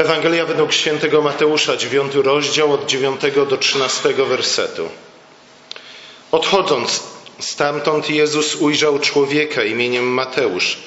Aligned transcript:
Ewangelia 0.00 0.46
według 0.46 0.72
świętego 0.72 1.22
Mateusza, 1.22 1.76
dziewiąty 1.76 2.22
rozdział 2.22 2.72
od 2.72 2.86
dziewiątego 2.86 3.46
do 3.46 3.56
trzynastego 3.56 4.26
wersetu. 4.26 4.88
Odchodząc 6.32 7.02
stamtąd, 7.38 8.10
Jezus 8.10 8.54
ujrzał 8.54 8.98
człowieka 8.98 9.64
imieniem 9.64 10.04
Mateusz, 10.04 10.78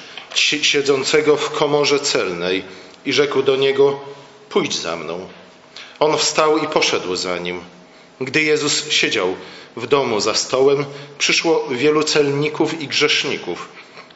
siedzącego 0.62 1.36
w 1.36 1.50
komorze 1.50 2.00
celnej 2.00 2.64
i 3.06 3.12
rzekł 3.12 3.42
do 3.42 3.56
niego: 3.56 4.00
Pójdź 4.48 4.76
za 4.76 4.96
mną. 4.96 5.28
On 6.00 6.18
wstał 6.18 6.58
i 6.58 6.68
poszedł 6.68 7.16
za 7.16 7.38
nim. 7.38 7.60
Gdy 8.20 8.42
Jezus 8.42 8.90
siedział 8.90 9.36
w 9.76 9.86
domu 9.86 10.20
za 10.20 10.34
stołem, 10.34 10.84
przyszło 11.18 11.68
wielu 11.70 12.02
celników 12.02 12.80
i 12.80 12.88
grzeszników 12.88 13.68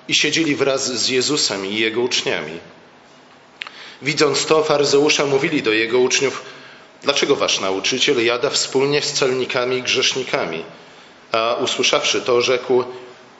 i 0.08 0.14
siedzieli 0.14 0.56
wraz 0.56 0.92
z 0.92 1.08
Jezusem 1.08 1.66
i 1.66 1.74
jego 1.74 2.00
uczniami. 2.00 2.58
Widząc 4.02 4.46
to, 4.46 4.64
faryzeusze 4.64 5.24
mówili 5.24 5.62
do 5.62 5.72
jego 5.72 5.98
uczniów: 5.98 6.42
Dlaczego 7.02 7.36
wasz 7.36 7.60
nauczyciel 7.60 8.24
jada 8.24 8.50
wspólnie 8.50 9.02
z 9.02 9.12
celnikami 9.12 9.76
i 9.76 9.82
grzesznikami? 9.82 10.64
A 11.32 11.54
usłyszawszy 11.54 12.20
to, 12.20 12.40
rzekł: 12.40 12.84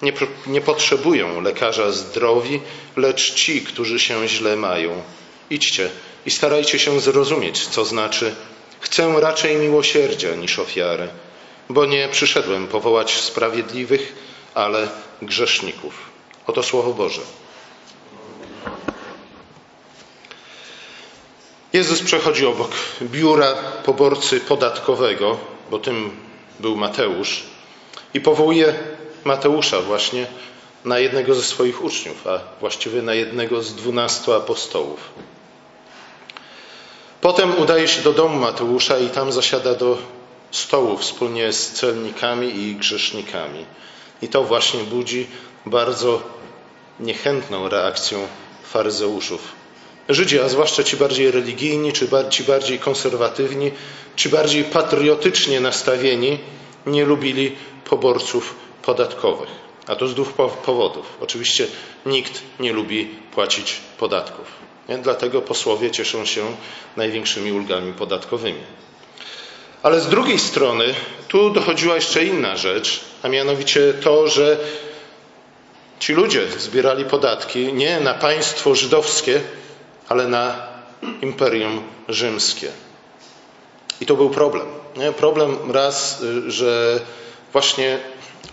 Nie, 0.02 0.12
nie 0.46 0.60
potrzebują 0.60 1.40
lekarza 1.40 1.92
zdrowi, 1.92 2.60
lecz 2.96 3.34
ci, 3.34 3.62
którzy 3.62 4.00
się 4.00 4.28
źle 4.28 4.56
mają. 4.56 5.02
Idźcie 5.50 5.90
i 6.26 6.30
starajcie 6.30 6.78
się 6.78 7.00
zrozumieć, 7.00 7.66
co 7.66 7.84
znaczy: 7.84 8.34
Chcę 8.80 9.14
raczej 9.20 9.56
miłosierdzia 9.56 10.34
niż 10.34 10.59
ofiary, 10.59 11.09
bo 11.68 11.86
nie 11.86 12.09
przyszedłem 12.09 12.66
powołać 12.66 13.16
sprawiedliwych, 13.16 14.12
ale 14.54 14.88
grzeszników. 15.22 15.95
Oto 16.46 16.62
słowo 16.62 16.92
Boże. 16.95 17.20
Jezus 21.72 22.02
przechodzi 22.02 22.46
obok 22.46 22.70
biura 23.02 23.54
poborcy 23.84 24.40
podatkowego, 24.40 25.38
bo 25.70 25.79
tym 25.79 26.10
był 26.60 26.76
Mateusz, 26.76 27.45
i 28.15 28.20
powołuje 28.20 28.74
Mateusza 29.24 29.80
właśnie 29.80 30.26
na 30.84 30.98
jednego 30.98 31.34
ze 31.34 31.43
swoich 31.43 31.84
uczniów, 31.84 32.26
a 32.26 32.40
właściwie 32.60 33.02
na 33.02 33.15
jednego 33.15 33.62
z 33.62 33.74
dwunastu 33.74 34.32
apostołów. 34.32 35.01
Potem 37.20 37.59
udaje 37.59 37.88
się 37.88 38.02
do 38.02 38.12
domu 38.12 38.38
Mateusza 38.38 38.98
i 38.98 39.09
tam 39.09 39.32
zasiada 39.32 39.74
do 39.74 39.98
stołu 40.50 40.98
wspólnie 40.98 41.52
z 41.52 41.73
celnikami 41.73 42.56
i 42.59 42.76
grzesznikami. 42.76 43.65
I 44.23 44.28
to 44.28 44.45
właśnie 44.45 44.80
budzi 44.80 45.26
bardzo 45.66 46.23
niechętną 47.00 47.68
reakcję 47.68 48.18
faryzeuszów. 48.65 49.57
Żydzi, 50.09 50.40
a 50.40 50.48
zwłaszcza 50.48 50.84
ci 50.84 50.96
bardziej 50.96 51.30
religijni, 51.30 51.92
czy 51.92 52.09
ci 52.30 52.45
bardziej 52.45 52.78
konserwatywni, 52.78 53.70
czy 54.16 54.28
bardziej 54.28 54.65
patriotycznie 54.65 55.60
nastawieni, 55.60 56.38
nie 56.87 57.04
lubili 57.04 57.56
poborców 57.84 58.54
podatkowych. 58.82 59.48
A 59.87 59.96
to 59.96 60.09
z 60.09 60.15
dwóch 60.15 60.32
powodów. 60.65 61.06
Oczywiście 61.20 61.66
nikt 62.06 62.42
nie 62.60 62.73
lubi 62.73 63.06
płacić 63.34 63.76
podatków. 63.98 64.47
Dlatego 65.03 65.42
posłowie 65.42 65.91
cieszą 65.91 66.25
się 66.25 66.56
największymi 66.97 67.53
ulgami 67.53 67.93
podatkowymi. 67.93 68.60
Ale 69.82 70.00
z 70.00 70.09
drugiej 70.09 70.38
strony 70.38 70.94
tu 71.28 71.50
dochodziła 71.50 71.94
jeszcze 71.94 72.25
inna 72.25 72.56
rzecz, 72.56 73.00
a 73.22 73.28
mianowicie 73.28 73.94
to, 73.94 74.28
że 74.28 74.56
ci 76.00 76.12
ludzie 76.12 76.47
zbierali 76.59 77.04
podatki 77.04 77.72
nie 77.72 78.00
na 78.00 78.15
państwo 78.15 78.75
żydowskie, 78.75 79.41
ale 80.09 80.28
na 80.28 80.56
imperium 81.22 81.82
rzymskie. 82.09 82.69
I 84.00 84.06
to 84.06 84.16
był 84.16 84.31
problem. 84.31 84.66
Nie? 84.97 85.12
Problem 85.12 85.72
raz, 85.72 86.22
że 86.47 87.00
właśnie 87.53 87.99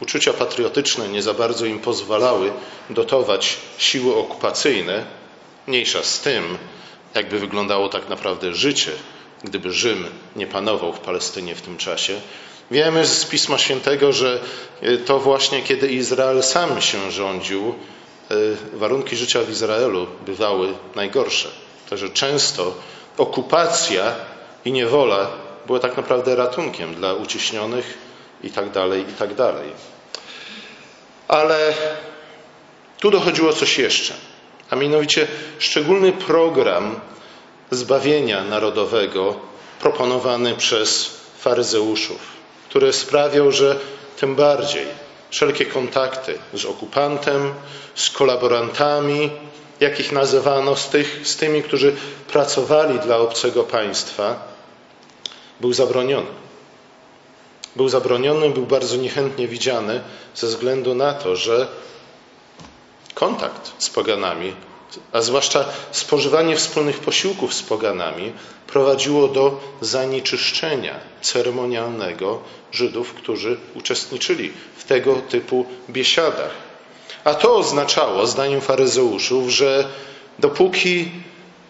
uczucia 0.01 0.33
patriotyczne 0.33 1.07
nie 1.07 1.21
za 1.21 1.33
bardzo 1.33 1.65
im 1.65 1.79
pozwalały 1.79 2.51
dotować 2.89 3.57
siły 3.77 4.15
okupacyjne, 4.15 5.05
mniejsza 5.67 6.03
z 6.03 6.19
tym, 6.19 6.57
jakby 7.15 7.39
wyglądało 7.39 7.89
tak 7.89 8.09
naprawdę 8.09 8.53
życie, 8.53 8.91
gdyby 9.43 9.71
Rzym 9.71 10.05
nie 10.35 10.47
panował 10.47 10.93
w 10.93 10.99
Palestynie 10.99 11.55
w 11.55 11.61
tym 11.61 11.77
czasie. 11.77 12.21
Wiemy 12.71 13.05
z 13.05 13.25
Pisma 13.25 13.57
Świętego, 13.57 14.13
że 14.13 14.39
to 15.05 15.19
właśnie 15.19 15.61
kiedy 15.61 15.87
Izrael 15.87 16.43
sam 16.43 16.81
się 16.81 17.11
rządził, 17.11 17.75
warunki 18.73 19.15
życia 19.15 19.41
w 19.41 19.49
Izraelu 19.49 20.07
bywały 20.25 20.73
najgorsze. 20.95 21.49
Także 21.89 22.09
często 22.09 22.73
okupacja 23.17 24.15
i 24.65 24.71
niewola 24.71 25.27
była 25.67 25.79
tak 25.79 25.97
naprawdę 25.97 26.35
ratunkiem 26.35 26.95
dla 26.95 27.13
uciśnionych 27.13 27.97
i 28.43 28.51
tak 28.51 28.71
dalej, 28.71 29.01
i 29.01 29.13
tak 29.13 29.33
dalej. 29.33 29.69
Ale 31.27 31.73
tu 32.99 33.11
dochodziło 33.11 33.53
coś 33.53 33.77
jeszcze, 33.77 34.13
a 34.69 34.75
mianowicie 34.75 35.27
szczególny 35.59 36.11
program 36.11 36.99
zbawienia 37.71 38.43
narodowego 38.43 39.35
proponowany 39.79 40.55
przez 40.55 41.17
faryzeuszów, 41.39 42.19
który 42.69 42.93
sprawiał, 42.93 43.51
że 43.51 43.79
tym 44.19 44.35
bardziej 44.35 45.04
wszelkie 45.35 45.65
kontakty 45.65 46.39
z 46.53 46.65
okupantem, 46.65 47.53
z 47.95 48.09
kolaborantami, 48.09 49.31
jakich 49.79 50.11
nazywano, 50.11 50.75
z, 50.75 50.89
tych, 50.89 51.27
z 51.27 51.35
tymi, 51.35 51.63
którzy 51.63 51.95
pracowali 52.27 52.99
dla 52.99 53.17
obcego 53.17 53.63
państwa, 53.63 54.47
był 55.61 55.73
zabroniony. 55.73 56.27
Był 57.75 57.89
zabroniony, 57.89 58.49
był 58.49 58.65
bardzo 58.65 58.95
niechętnie 58.95 59.47
widziany 59.47 60.01
ze 60.35 60.47
względu 60.47 60.95
na 60.95 61.13
to, 61.13 61.35
że 61.35 61.67
kontakt 63.13 63.71
z 63.77 63.89
poganami, 63.89 64.55
a 65.11 65.21
zwłaszcza 65.21 65.65
spożywanie 65.91 66.55
wspólnych 66.55 66.99
posiłków 66.99 67.53
z 67.53 67.63
poganami, 67.63 68.33
prowadziło 68.67 69.27
do 69.27 69.59
zanieczyszczenia 69.81 70.99
ceremonialnego 71.21 72.41
Żydów, 72.71 73.13
którzy 73.13 73.57
uczestniczyli 73.75 74.53
w 74.77 74.83
tego 74.83 75.15
typu 75.15 75.65
biesiadach. 75.89 76.51
A 77.23 77.33
to 77.33 77.55
oznaczało, 77.57 78.27
zdaniem 78.27 78.61
faryzeuszów, 78.61 79.49
że 79.49 79.87
dopóki 80.39 81.11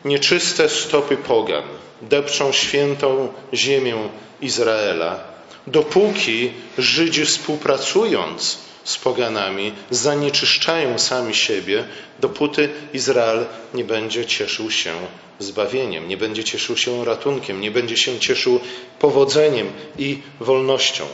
nieczyste 0.06 0.70
stopy 0.70 1.18
pogan 1.18 1.64
depczą 2.02 2.52
świętą 2.52 3.34
ziemię 3.54 3.96
Izraela, 4.42 5.20
dopóki 5.68 6.52
Żydzi 6.78 7.26
współpracując 7.26 8.58
z 8.86 8.98
poganami 8.98 9.74
zanieczyszczają 9.90 11.00
sami 11.00 11.36
siebie, 11.36 11.88
dopóty 12.20 12.70
Izrael 12.94 13.46
nie 13.74 13.84
będzie 13.84 14.26
cieszył 14.26 14.72
się 14.72 14.94
zbawieniem, 15.40 16.08
nie 16.08 16.18
będzie 16.18 16.44
cieszył 16.44 16.78
się 16.78 17.06
ratunkiem, 17.06 17.62
nie 17.62 17.72
będzie 17.72 17.98
się 17.98 18.20
cieszył 18.20 18.60
powodzeniem 19.00 19.74
i 19.98 20.22
wolnością. 20.40 21.06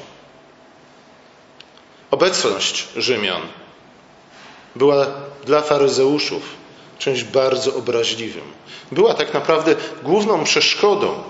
Obecność 2.11 2.87
Rzymian 2.95 3.41
była 4.75 5.07
dla 5.45 5.61
faryzeuszów 5.61 6.43
czymś 6.99 7.23
bardzo 7.23 7.75
obraźliwym. 7.75 8.43
Była 8.91 9.13
tak 9.13 9.33
naprawdę 9.33 9.75
główną 10.03 10.43
przeszkodą 10.43 11.23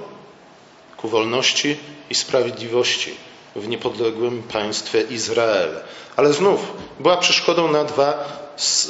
ku 0.97 1.07
wolności 1.09 1.77
i 2.09 2.15
sprawiedliwości 2.15 3.15
w 3.55 3.67
niepodległym 3.67 4.43
państwie 4.43 5.01
Izrael. 5.01 5.69
Ale 6.15 6.33
znów 6.33 6.59
była 6.99 7.17
przeszkodą 7.17 7.71
na 7.71 7.83
dwa 7.83 8.41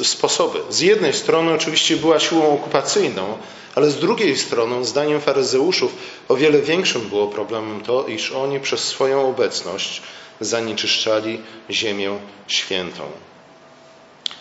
sposoby. 0.04 0.60
Z 0.70 0.80
jednej 0.80 1.14
strony 1.14 1.54
oczywiście 1.54 1.98
była 1.98 2.20
siłą 2.20 2.53
okupacyjną, 2.53 3.38
ale 3.76 3.90
z 3.90 4.00
drugiej 4.00 4.38
strony, 4.38 4.85
zdaniem 4.85 5.22
faryzeuszów, 5.22 5.96
o 6.30 6.35
wiele 6.35 6.62
większym 6.62 7.02
było 7.09 7.28
problemem 7.28 7.82
to, 7.82 8.08
iż 8.08 8.32
oni 8.32 8.59
przez 8.59 8.84
swoją 8.84 9.30
obecność 9.30 10.02
zanieczyszczali 10.40 11.41
ziemię 11.70 12.20
świętą. 12.47 13.03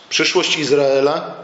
Przyszłość 0.09 0.59
Izraela 0.59 1.35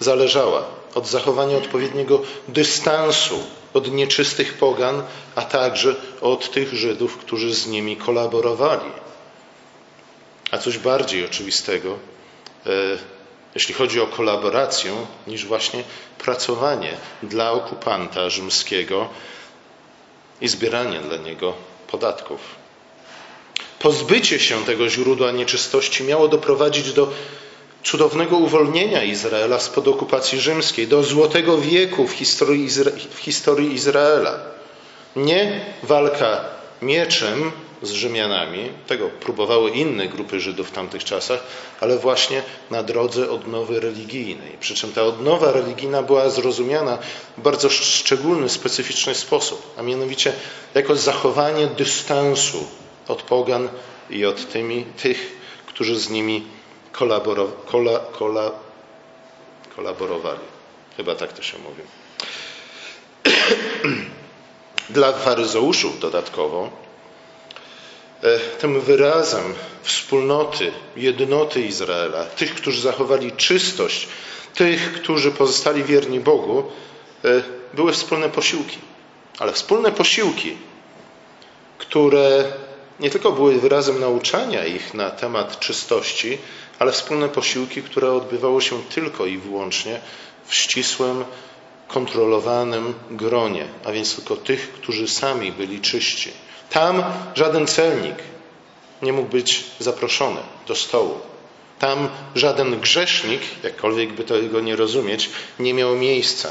zależała 0.00 0.64
od 0.94 1.06
zachowania 1.06 1.56
odpowiedniego 1.56 2.22
dystansu 2.48 3.38
od 3.74 3.92
nieczystych 3.92 4.54
pogan, 4.54 5.02
a 5.34 5.42
także 5.42 5.94
od 6.20 6.50
tych 6.50 6.74
Żydów, 6.74 7.16
którzy 7.16 7.54
z 7.54 7.66
nimi 7.66 7.96
kolaborowali. 7.96 8.90
A 10.50 10.58
coś 10.58 10.78
bardziej 10.78 11.24
oczywistego, 11.24 11.98
e, 12.66 12.70
jeśli 13.54 13.74
chodzi 13.74 14.00
o 14.00 14.06
kolaborację, 14.06 14.92
niż 15.26 15.46
właśnie 15.46 15.84
pracowanie 16.18 16.96
dla 17.22 17.52
okupanta 17.52 18.30
rzymskiego 18.30 19.08
i 20.40 20.48
zbieranie 20.48 21.00
dla 21.00 21.16
niego 21.16 21.54
podatków. 21.86 22.40
Pozbycie 23.78 24.38
się 24.38 24.64
tego 24.64 24.88
źródła 24.88 25.30
nieczystości 25.30 26.04
miało 26.04 26.28
doprowadzić 26.28 26.92
do 26.92 27.12
cudownego 27.84 28.36
uwolnienia 28.36 29.02
Izraela 29.02 29.60
spod 29.60 29.88
okupacji 29.88 30.40
rzymskiej, 30.40 30.88
do 30.88 31.02
złotego 31.02 31.58
wieku 31.58 32.06
w 32.06 32.12
historii, 32.12 32.64
Izra 32.64 32.90
w 33.10 33.18
historii 33.18 33.74
Izraela. 33.74 34.38
Nie 35.16 35.60
walka 35.82 36.44
mieczem 36.82 37.52
z 37.82 37.90
Rzymianami, 37.90 38.70
tego 38.86 39.08
próbowały 39.08 39.70
inne 39.70 40.08
grupy 40.08 40.40
Żydów 40.40 40.68
w 40.68 40.72
tamtych 40.72 41.04
czasach, 41.04 41.42
ale 41.80 41.98
właśnie 41.98 42.42
na 42.70 42.82
drodze 42.82 43.30
odnowy 43.30 43.80
religijnej. 43.80 44.56
Przy 44.60 44.74
czym 44.74 44.92
ta 44.92 45.02
odnowa 45.02 45.52
religijna 45.52 46.02
była 46.02 46.30
zrozumiana 46.30 46.98
w 47.38 47.42
bardzo 47.42 47.70
szczególny, 47.70 48.48
specyficzny 48.48 49.14
sposób, 49.14 49.74
a 49.78 49.82
mianowicie 49.82 50.32
jako 50.74 50.96
zachowanie 50.96 51.66
dystansu 51.66 52.66
od 53.08 53.22
pogan 53.22 53.68
i 54.10 54.26
od 54.26 54.52
tymi, 54.52 54.84
tych, 54.84 55.36
którzy 55.66 55.98
z 55.98 56.10
nimi 56.10 56.42
kolaboro, 56.98 57.46
kola, 57.66 58.00
kola, 58.18 58.50
kolaborowali. 59.76 60.46
Chyba 60.96 61.14
tak 61.14 61.32
to 61.32 61.42
się 61.42 61.58
mówi. 61.58 61.82
Dla 64.90 65.12
faryzeuszów 65.12 66.00
dodatkowo 66.00 66.70
e, 68.22 68.38
tym 68.38 68.80
wyrazem 68.80 69.54
wspólnoty, 69.82 70.72
jednoty 70.96 71.60
Izraela, 71.60 72.24
tych, 72.24 72.54
którzy 72.54 72.80
zachowali 72.80 73.32
czystość, 73.32 74.08
tych, 74.54 74.92
którzy 74.92 75.30
pozostali 75.30 75.84
wierni 75.84 76.20
Bogu, 76.20 76.62
e, 77.24 77.42
były 77.74 77.92
wspólne 77.92 78.28
posiłki. 78.28 78.78
Ale 79.38 79.52
wspólne 79.52 79.92
posiłki, 79.92 80.56
które 81.78 82.44
nie 83.00 83.10
tylko 83.10 83.32
były 83.32 83.60
wyrazem 83.60 84.00
nauczania 84.00 84.64
ich 84.64 84.94
na 84.94 85.10
temat 85.10 85.58
czystości, 85.58 86.38
ale 86.78 86.92
wspólne 86.92 87.28
posiłki, 87.28 87.82
które 87.82 88.12
odbywało 88.12 88.60
się 88.60 88.82
tylko 88.82 89.26
i 89.26 89.38
wyłącznie 89.38 90.00
w 90.46 90.54
ścisłym, 90.54 91.24
kontrolowanym 91.88 92.94
gronie, 93.10 93.66
a 93.84 93.92
więc 93.92 94.16
tylko 94.16 94.36
tych, 94.36 94.72
którzy 94.72 95.08
sami 95.08 95.52
byli 95.52 95.80
czyści. 95.80 96.30
Tam 96.70 97.04
żaden 97.34 97.66
celnik 97.66 98.16
nie 99.02 99.12
mógł 99.12 99.28
być 99.28 99.64
zaproszony 99.78 100.40
do 100.66 100.74
stołu. 100.74 101.20
Tam 101.78 102.08
żaden 102.34 102.80
grzesznik, 102.80 103.40
jakkolwiek 103.62 104.12
by 104.12 104.24
to 104.24 104.36
jego 104.36 104.60
nie 104.60 104.76
rozumieć, 104.76 105.30
nie 105.58 105.74
miał 105.74 105.96
miejsca. 105.96 106.48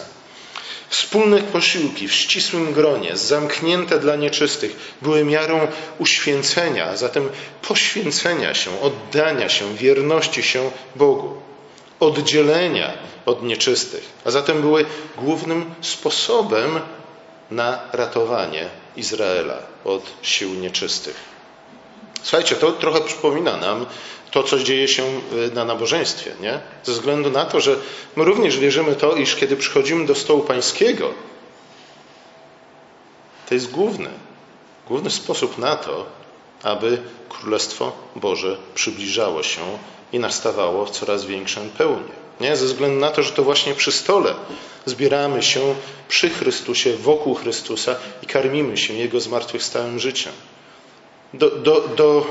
Wspólne 0.94 1.42
posiłki 1.42 2.08
w 2.08 2.14
ścisłym 2.14 2.74
gronie, 2.74 3.18
zamknięte 3.18 4.00
dla 4.00 4.16
nieczystych, 4.16 4.96
były 5.02 5.24
miarą 5.26 5.68
uświęcenia, 6.00 6.86
a 6.86 6.98
zatem 6.98 7.30
poświęcenia 7.62 8.54
się, 8.54 8.82
oddania 8.82 9.50
się, 9.50 9.76
wierności 9.76 10.44
się 10.44 10.72
Bogu, 10.96 11.42
oddzielenia 12.00 12.94
od 13.26 13.44
nieczystych, 13.44 14.04
a 14.26 14.32
zatem 14.32 14.62
były 14.62 14.86
głównym 15.18 15.76
sposobem 15.82 16.80
na 17.52 17.80
ratowanie 17.94 18.70
Izraela 18.96 19.58
od 19.84 20.04
sił 20.22 20.54
nieczystych. 20.54 21.33
Słuchajcie, 22.24 22.56
to 22.56 22.72
trochę 22.72 23.02
przypomina 23.02 23.58
nam 23.58 23.86
to, 24.32 24.44
co 24.44 24.60
dzieje 24.60 24.88
się 24.88 25.04
y, 25.04 25.52
na 25.54 25.66
nabożeństwie, 25.66 26.32
nie? 26.42 26.60
Ze 26.84 26.92
względu 26.92 27.30
na 27.32 27.46
to, 27.46 27.60
że 27.60 27.76
my 28.16 28.24
również 28.26 28.60
wierzymy 28.60 28.96
to, 28.96 29.16
iż 29.16 29.36
kiedy 29.36 29.58
przychodzimy 29.58 30.06
do 30.06 30.16
stołu 30.16 30.42
pańskiego, 30.42 31.14
to 33.50 33.54
jest 33.54 33.72
główny, 33.72 34.10
główny 34.88 35.10
sposób 35.10 35.58
na 35.58 35.76
to, 35.76 36.06
aby 36.64 36.98
Królestwo 37.30 37.92
Boże 38.16 38.58
przybliżało 38.76 39.44
się 39.44 39.62
i 40.14 40.20
nastawało 40.20 40.86
w 40.86 40.92
coraz 40.92 41.26
większym 41.26 41.70
pełni. 41.70 42.12
Nie? 42.42 42.56
Ze 42.56 42.66
względu 42.66 43.00
na 43.00 43.12
to, 43.12 43.24
że 43.24 43.32
to 43.32 43.44
właśnie 43.44 43.74
przy 43.74 43.92
stole 43.92 44.34
zbieramy 44.86 45.44
się 45.44 45.76
przy 46.08 46.30
Chrystusie, 46.30 46.98
wokół 46.98 47.36
Chrystusa 47.36 47.96
i 48.24 48.26
karmimy 48.26 48.78
się 48.78 48.94
Jego 48.94 49.20
zmartwychwstałym 49.20 50.00
życiem. 50.00 50.34
Do, 51.34 51.50
do, 51.50 51.82
do 51.88 52.26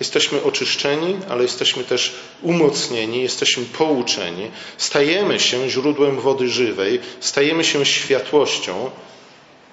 Jesteśmy 0.00 0.42
oczyszczeni, 0.42 1.18
ale 1.28 1.42
jesteśmy 1.42 1.84
też 1.84 2.14
umocnieni, 2.42 3.22
jesteśmy 3.22 3.64
pouczeni, 3.64 4.50
stajemy 4.78 5.40
się 5.40 5.70
źródłem 5.70 6.20
wody 6.20 6.48
żywej, 6.48 7.00
stajemy 7.20 7.64
się 7.64 7.86
światłością 7.86 8.90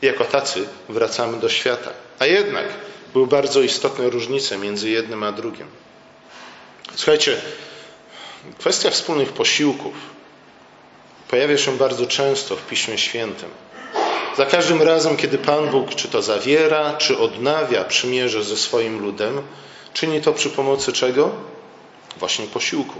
jako 0.01 0.25
tacy 0.25 0.68
wracamy 0.90 1.40
do 1.40 1.50
świata. 1.50 1.94
A 2.19 2.25
jednak 2.25 2.66
były 3.13 3.28
bardzo 3.28 3.62
istotne 3.62 4.10
różnice 4.10 4.57
między 4.57 4.90
jednym 4.90 5.24
a 5.24 5.31
drugim. 5.31 5.68
Słuchajcie, 6.95 7.42
kwestia 8.60 8.90
wspólnych 8.90 9.34
posiłków 9.34 9.94
pojawia 11.30 11.57
się 11.57 11.78
bardzo 11.78 12.07
często 12.07 12.56
w 12.56 12.68
Piśmie 12.68 12.98
Świętym. 12.98 13.50
Za 14.38 14.45
każdym 14.45 14.81
razem, 14.81 15.18
kiedy 15.18 15.38
Pan 15.38 15.69
Bóg 15.69 15.95
czy 15.95 16.07
to 16.07 16.21
zawiera, 16.21 16.94
czy 16.97 17.18
odnawia 17.18 17.83
przymierze 17.83 18.44
ze 18.44 18.57
swoim 18.57 19.01
ludem, 19.01 19.41
Czyni 19.94 20.21
to 20.21 20.33
przy 20.33 20.50
pomocy 20.50 20.94
czego? 20.94 21.31
Właśnie 22.18 22.47
posiłku. 22.47 23.00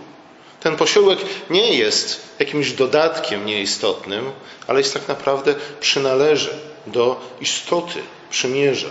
Ten 0.59 0.75
posiłek 0.75 1.19
nie 1.50 1.77
jest 1.77 2.21
jakimś 2.39 2.71
dodatkiem 2.71 3.45
nieistotnym, 3.45 4.31
ale 4.68 4.80
jest 4.80 4.94
tak 4.94 5.07
naprawdę 5.07 5.56
przynależy 5.80 6.50
do 6.88 7.21
istoty 7.41 8.00
przymierza. 8.30 8.89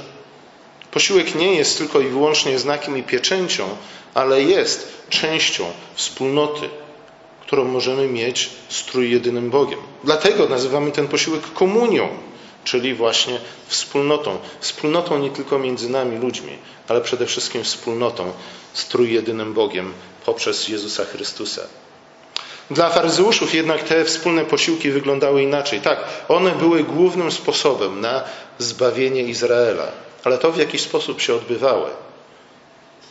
Posiłek 0.91 1.35
nie 1.35 1.55
jest 1.55 1.79
tylko 1.79 2.01
i 2.01 2.07
wyłącznie 2.07 2.59
znakiem 2.59 2.99
i 2.99 3.03
pieczęcią, 3.03 3.69
ale 4.15 4.43
jest 4.43 5.07
częścią 5.09 5.65
wspólnoty, 5.95 6.69
którą 7.41 7.65
możemy 7.65 8.09
mieć 8.09 8.51
z 8.69 8.85
trójjedynym 8.85 9.51
Bogiem. 9.51 9.79
Dlatego 10.05 10.49
nazywamy 10.49 10.93
ten 10.93 11.09
posiłek 11.09 11.53
komunią, 11.53 12.09
czyli 12.65 12.95
właśnie 12.95 13.41
wspólnotą. 13.67 14.39
Wspólnotą 14.61 15.19
nie 15.19 15.31
tylko 15.31 15.59
między 15.59 15.89
nami, 15.89 16.19
ludźmi, 16.19 16.59
ale 16.89 17.01
przede 17.01 17.27
wszystkim 17.27 17.65
wspólnotą 17.65 18.33
z 18.73 18.87
trójjedynym 18.87 19.55
Bogiem 19.55 19.93
poprzez 20.27 20.69
Jezusa 20.69 21.05
Chrystusa. 21.05 21.63
Dla 22.71 22.91
faryzeuszów 22.91 23.55
jednak 23.55 23.83
te 23.83 24.05
wspólne 24.05 24.45
posiłki 24.45 24.91
wyglądały 24.91 25.43
inaczej. 25.43 25.81
Tak, 25.81 26.05
one 26.29 26.51
były 26.51 26.85
głównym 26.85 27.33
sposobem 27.33 28.01
na 28.01 28.25
zbawienie 28.59 29.23
Izraela, 29.23 29.87
ale 30.25 30.39
to 30.39 30.53
w 30.53 30.59
jakiś 30.59 30.81
sposób 30.81 31.21
się 31.21 31.35
odbywało. 31.35 31.87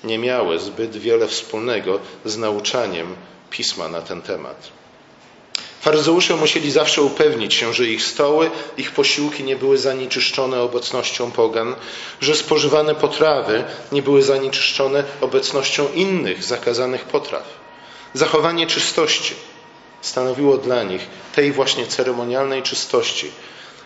Nie 0.04 0.18
miały 0.18 0.60
zbyt 0.60 0.98
wiele 0.98 1.28
wspólnego 1.28 2.00
z 2.26 2.38
nauczaniem 2.38 3.16
pisma 3.50 3.90
na 3.90 4.02
ten 4.02 4.22
temat. 4.22 4.81
Faryzeusze 5.82 6.36
musieli 6.36 6.72
zawsze 6.72 7.02
upewnić 7.02 7.54
się, 7.54 7.74
że 7.74 7.86
ich 7.88 8.04
stoły, 8.04 8.52
ich 8.78 8.92
posiłki 8.92 9.44
nie 9.44 9.56
były 9.56 9.78
zanieczyszczone 9.78 10.62
obecnością 10.62 11.32
pogan, 11.32 11.76
że 12.22 12.36
spożywane 12.36 12.96
potrawy 12.96 13.64
nie 13.92 14.02
były 14.02 14.24
zanieczyszczone 14.24 15.04
obecnością 15.22 15.88
innych 15.94 16.44
zakazanych 16.44 17.06
potraw. 17.06 17.44
Zachowanie 18.14 18.68
czystości 18.68 19.34
stanowiło 20.02 20.58
dla 20.58 20.84
nich, 20.84 21.02
tej 21.36 21.52
właśnie 21.52 21.88
ceremonialnej 21.88 22.64
czystości, 22.64 23.32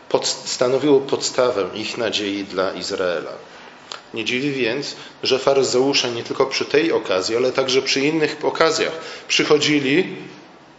pod, 0.10 0.28
stanowiło 0.28 1.00
podstawę 1.00 1.70
ich 1.74 1.98
nadziei 1.98 2.44
dla 2.44 2.74
Izraela. 2.74 3.32
Nie 4.14 4.26
dziwi 4.26 4.52
więc, 4.52 4.96
że 5.24 5.40
faryzeusze 5.40 6.12
nie 6.12 6.24
tylko 6.24 6.46
przy 6.46 6.66
tej 6.66 6.92
okazji, 6.92 7.36
ale 7.36 7.52
także 7.52 7.82
przy 7.82 8.02
innych 8.02 8.38
okazjach 8.44 8.94
przychodzili 9.28 10.16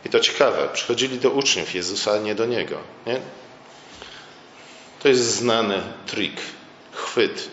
i 0.06 0.08
to 0.08 0.20
ciekawe, 0.20 0.68
przychodzili 0.72 1.18
do 1.18 1.30
uczniów 1.30 1.75
Jezusa, 1.75 2.12
a 2.12 2.18
nie 2.18 2.34
do 2.34 2.46
Niego. 2.46 2.78
Nie? 3.06 3.20
To 5.02 5.08
jest 5.08 5.22
znany 5.22 5.82
trik, 6.06 6.40
chwyt. 6.92 7.48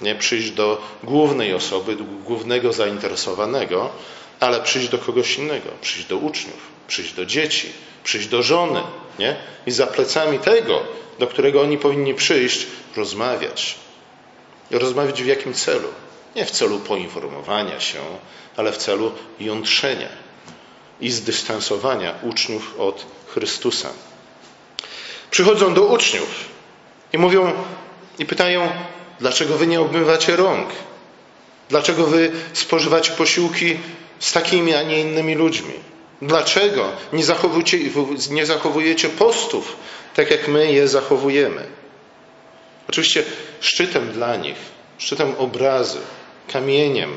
Nie 0.00 0.14
przyjść 0.14 0.50
do 0.50 0.82
głównej 1.02 1.54
osoby, 1.54 1.96
do 1.96 2.04
głównego 2.04 2.72
zainteresowanego, 2.72 3.90
ale 4.40 4.60
przyjść 4.60 4.88
do 4.88 4.98
kogoś 4.98 5.38
innego, 5.38 5.70
przyjść 5.80 6.08
do 6.08 6.16
uczniów, 6.16 6.60
przyjść 6.88 7.12
do 7.12 7.26
dzieci, 7.26 7.72
przyjść 8.04 8.28
do 8.28 8.42
żony, 8.42 8.80
nie? 9.18 9.36
I 9.66 9.70
za 9.70 9.86
plecami 9.86 10.38
tego, 10.38 10.82
do 11.18 11.26
którego 11.26 11.62
oni 11.62 11.78
powinni 11.78 12.14
przyjść, 12.14 12.66
rozmawiać. 12.96 13.74
Rozmawiać 14.70 15.22
w 15.22 15.26
jakim 15.26 15.54
celu? 15.54 15.88
Nie 16.36 16.44
w 16.44 16.50
celu 16.50 16.78
poinformowania 16.78 17.80
się, 17.80 17.98
ale 18.56 18.72
w 18.72 18.76
celu 18.76 19.12
jątrzenia 19.40 20.27
i 21.00 21.10
zdystansowania 21.10 22.14
uczniów 22.22 22.74
od 22.78 23.06
Chrystusa. 23.26 23.88
Przychodzą 25.30 25.74
do 25.74 25.82
uczniów 25.82 26.44
i 27.12 27.18
mówią 27.18 27.52
i 28.18 28.26
pytają, 28.26 28.68
dlaczego 29.20 29.56
wy 29.56 29.66
nie 29.66 29.80
obmywacie 29.80 30.36
rąk? 30.36 30.68
Dlaczego 31.68 32.06
wy 32.06 32.32
spożywacie 32.52 33.12
posiłki 33.12 33.78
z 34.18 34.32
takimi, 34.32 34.74
a 34.74 34.82
nie 34.82 35.00
innymi 35.00 35.34
ludźmi? 35.34 35.72
Dlaczego 36.22 36.92
nie 37.12 37.24
zachowujecie, 37.24 37.78
nie 38.30 38.46
zachowujecie 38.46 39.08
postów 39.08 39.76
tak, 40.16 40.30
jak 40.30 40.48
my 40.48 40.72
je 40.72 40.88
zachowujemy? 40.88 41.66
Oczywiście 42.88 43.24
szczytem 43.60 44.12
dla 44.12 44.36
nich, 44.36 44.56
szczytem 44.98 45.34
obrazy, 45.38 45.98
kamieniem, 46.52 47.16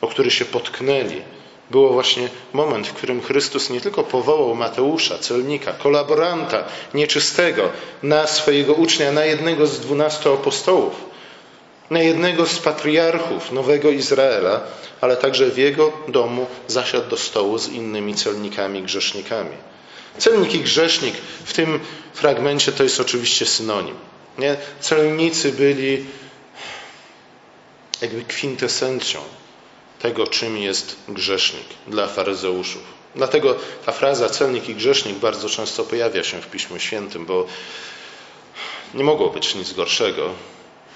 o 0.00 0.06
który 0.06 0.30
się 0.30 0.44
potknęli, 0.44 1.22
było 1.70 1.92
właśnie 1.92 2.28
moment, 2.52 2.88
w 2.88 2.92
którym 2.92 3.22
Chrystus 3.22 3.70
nie 3.70 3.80
tylko 3.80 4.04
powołał 4.04 4.54
Mateusza, 4.54 5.18
celnika, 5.18 5.72
kolaboranta 5.72 6.64
nieczystego, 6.94 7.70
na 8.02 8.26
swojego 8.26 8.74
ucznia, 8.74 9.12
na 9.12 9.24
jednego 9.24 9.66
z 9.66 9.80
dwunastu 9.80 10.32
apostołów, 10.32 10.94
na 11.90 12.00
jednego 12.00 12.46
z 12.46 12.58
patriarchów 12.58 13.52
nowego 13.52 13.90
Izraela, 13.90 14.60
ale 15.00 15.16
także 15.16 15.50
w 15.50 15.58
jego 15.58 15.92
domu 16.08 16.46
zasiadł 16.66 17.10
do 17.10 17.16
stołu 17.16 17.58
z 17.58 17.68
innymi 17.68 18.14
celnikami, 18.14 18.82
grzesznikami. 18.82 19.56
Celnik 20.18 20.54
i 20.54 20.60
grzesznik 20.60 21.14
w 21.44 21.52
tym 21.52 21.80
fragmencie 22.14 22.72
to 22.72 22.82
jest 22.82 23.00
oczywiście 23.00 23.46
synonim. 23.46 23.94
Nie? 24.38 24.56
Celnicy 24.80 25.52
byli 25.52 26.06
jakby 28.02 28.22
kwintesencją 28.22 29.20
tego, 29.98 30.26
czym 30.26 30.56
jest 30.56 30.96
grzesznik 31.08 31.66
dla 31.86 32.06
faryzeuszów. 32.06 32.82
Dlatego 33.14 33.56
ta 33.86 33.92
fraza 33.92 34.28
celnik 34.28 34.68
i 34.68 34.74
grzesznik 34.74 35.16
bardzo 35.16 35.48
często 35.48 35.84
pojawia 35.84 36.24
się 36.24 36.40
w 36.40 36.46
Piśmie 36.46 36.80
Świętym, 36.80 37.26
bo 37.26 37.46
nie 38.94 39.04
mogło 39.04 39.30
być 39.30 39.54
nic 39.54 39.72
gorszego. 39.72 40.30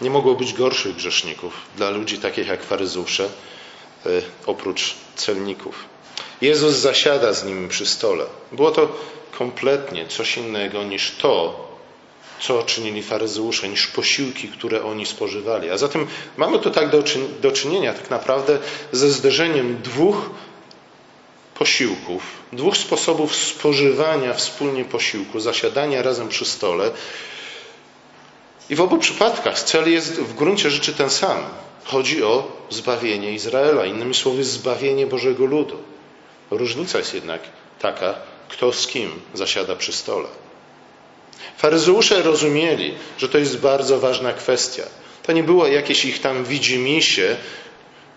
Nie 0.00 0.10
mogło 0.10 0.34
być 0.34 0.52
gorszych 0.52 0.96
grzeszników 0.96 1.52
dla 1.76 1.90
ludzi 1.90 2.18
takich 2.18 2.46
jak 2.46 2.62
faryzeusze, 2.62 3.24
e, 3.24 4.08
oprócz 4.46 4.94
celników. 5.16 5.84
Jezus 6.40 6.74
zasiada 6.74 7.32
z 7.32 7.44
nimi 7.44 7.68
przy 7.68 7.86
stole. 7.86 8.24
Było 8.52 8.70
to 8.70 8.88
kompletnie 9.38 10.06
coś 10.06 10.36
innego 10.36 10.84
niż 10.84 11.16
to, 11.16 11.68
co 12.42 12.62
czynili 12.62 13.02
faryzeusze, 13.02 13.68
niż 13.68 13.86
posiłki, 13.86 14.48
które 14.48 14.84
oni 14.84 15.06
spożywali. 15.06 15.70
A 15.70 15.78
zatem 15.78 16.06
mamy 16.36 16.58
tu 16.58 16.70
tak 16.70 16.90
do 17.40 17.52
czynienia 17.52 17.94
tak 17.94 18.10
naprawdę 18.10 18.58
ze 18.92 19.10
zderzeniem 19.10 19.82
dwóch 19.82 20.30
posiłków, 21.54 22.22
dwóch 22.52 22.76
sposobów 22.76 23.36
spożywania 23.36 24.34
wspólnie 24.34 24.84
posiłku, 24.84 25.40
zasiadania 25.40 26.02
razem 26.02 26.28
przy 26.28 26.44
stole. 26.44 26.90
I 28.70 28.74
w 28.74 28.80
obu 28.80 28.98
przypadkach 28.98 29.62
cel 29.62 29.92
jest 29.92 30.20
w 30.20 30.34
gruncie 30.34 30.70
rzeczy 30.70 30.92
ten 30.92 31.10
sam. 31.10 31.44
Chodzi 31.84 32.22
o 32.22 32.52
zbawienie 32.70 33.32
Izraela, 33.32 33.86
innymi 33.86 34.14
słowy, 34.14 34.44
zbawienie 34.44 35.06
Bożego 35.06 35.44
ludu. 35.44 35.78
Różnica 36.50 36.98
jest 36.98 37.14
jednak 37.14 37.40
taka, 37.78 38.14
kto 38.48 38.72
z 38.72 38.86
kim 38.86 39.10
zasiada 39.34 39.76
przy 39.76 39.92
stole. 39.92 40.28
Faryzeusze 41.58 42.22
rozumieli, 42.22 42.94
że 43.18 43.28
to 43.28 43.38
jest 43.38 43.58
bardzo 43.58 44.00
ważna 44.00 44.32
kwestia. 44.32 44.82
To 45.22 45.32
nie 45.32 45.42
było 45.42 45.66
jakieś 45.66 46.04
ich 46.04 46.20
tam 46.20 46.44
widzimisię. 46.44 47.36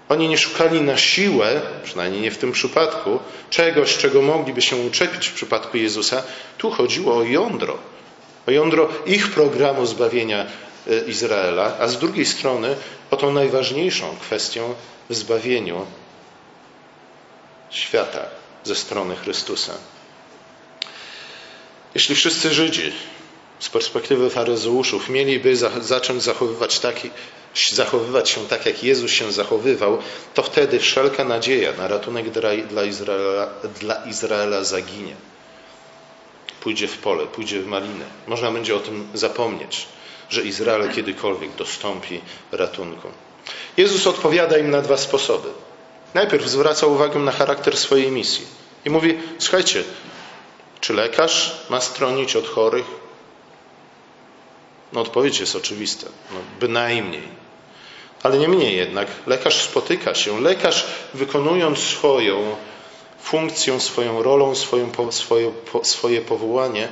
Oni 0.09 0.27
nie 0.27 0.37
szukali 0.37 0.81
na 0.81 0.97
siłę, 0.97 1.61
przynajmniej 1.83 2.21
nie 2.21 2.31
w 2.31 2.37
tym 2.37 2.51
przypadku, 2.51 3.19
czegoś, 3.49 3.97
czego 3.97 4.21
mogliby 4.21 4.61
się 4.61 4.75
uczepić 4.75 5.27
w 5.27 5.33
przypadku 5.33 5.77
Jezusa. 5.77 6.23
Tu 6.57 6.71
chodziło 6.71 7.17
o 7.17 7.23
jądro. 7.23 7.77
O 8.47 8.51
jądro 8.51 8.89
ich 9.05 9.31
programu 9.31 9.85
zbawienia 9.85 10.45
e, 10.87 10.99
Izraela, 11.07 11.77
a 11.79 11.87
z 11.87 11.97
drugiej 11.97 12.25
strony 12.25 12.75
o 13.11 13.17
tą 13.17 13.33
najważniejszą 13.33 14.17
kwestią 14.21 14.73
w 15.09 15.15
zbawieniu 15.15 15.85
świata 17.69 18.25
ze 18.63 18.75
strony 18.75 19.15
Chrystusa. 19.15 19.73
Jeśli 21.95 22.15
wszyscy 22.15 22.53
Żydzi 22.53 22.91
z 23.59 23.69
perspektywy 23.69 24.29
faryzeuszów 24.29 25.09
mieliby 25.09 25.55
zacząć 25.81 26.23
zachowywać, 26.23 26.79
taki, 26.79 27.09
zachowywać 27.71 28.29
się 28.29 28.47
tak, 28.47 28.65
jak 28.65 28.83
Jezus 28.83 29.11
się 29.11 29.31
zachowywał, 29.31 29.97
to 30.33 30.43
wtedy 30.43 30.79
wszelka 30.79 31.23
nadzieja 31.23 31.73
na 31.73 31.87
ratunek 31.87 32.29
dla 32.69 32.83
Izraela, 32.83 33.49
dla 33.79 33.95
Izraela 34.05 34.63
zaginie. 34.63 35.15
Pójdzie 36.59 36.87
w 36.87 36.97
pole, 36.97 37.25
pójdzie 37.25 37.59
w 37.59 37.67
malinę. 37.67 38.05
Można 38.27 38.51
będzie 38.51 38.75
o 38.75 38.79
tym 38.79 39.07
zapomnieć, 39.13 39.87
że 40.29 40.41
Izrael 40.41 40.93
kiedykolwiek 40.93 41.55
dostąpi 41.55 42.21
ratunku. 42.51 43.07
Jezus 43.77 44.07
odpowiada 44.07 44.57
im 44.57 44.69
na 44.69 44.81
dwa 44.81 44.97
sposoby. 44.97 45.49
Najpierw 46.13 46.47
zwraca 46.47 46.87
uwagę 46.87 47.19
na 47.19 47.31
charakter 47.31 47.77
swojej 47.77 48.11
misji 48.11 48.45
i 48.85 48.89
mówi: 48.89 49.17
Słuchajcie, 49.39 49.83
czy 50.85 50.93
lekarz 50.93 51.51
ma 51.69 51.81
stronić 51.81 52.35
od 52.35 52.47
chorych? 52.47 52.85
No 54.93 55.01
odpowiedź 55.01 55.39
jest 55.39 55.55
oczywista. 55.55 56.07
No, 56.31 56.39
bynajmniej. 56.59 57.27
Ale 58.23 58.37
niemniej 58.37 58.77
jednak 58.77 59.07
lekarz 59.27 59.61
spotyka 59.61 60.15
się. 60.15 60.41
Lekarz 60.41 60.85
wykonując 61.13 61.79
swoją 61.79 62.55
funkcję, 63.21 63.79
swoją 63.79 64.23
rolą, 64.23 64.55
swoją, 64.55 65.11
swoje, 65.11 65.51
swoje 65.83 66.21
powołanie, 66.21 66.87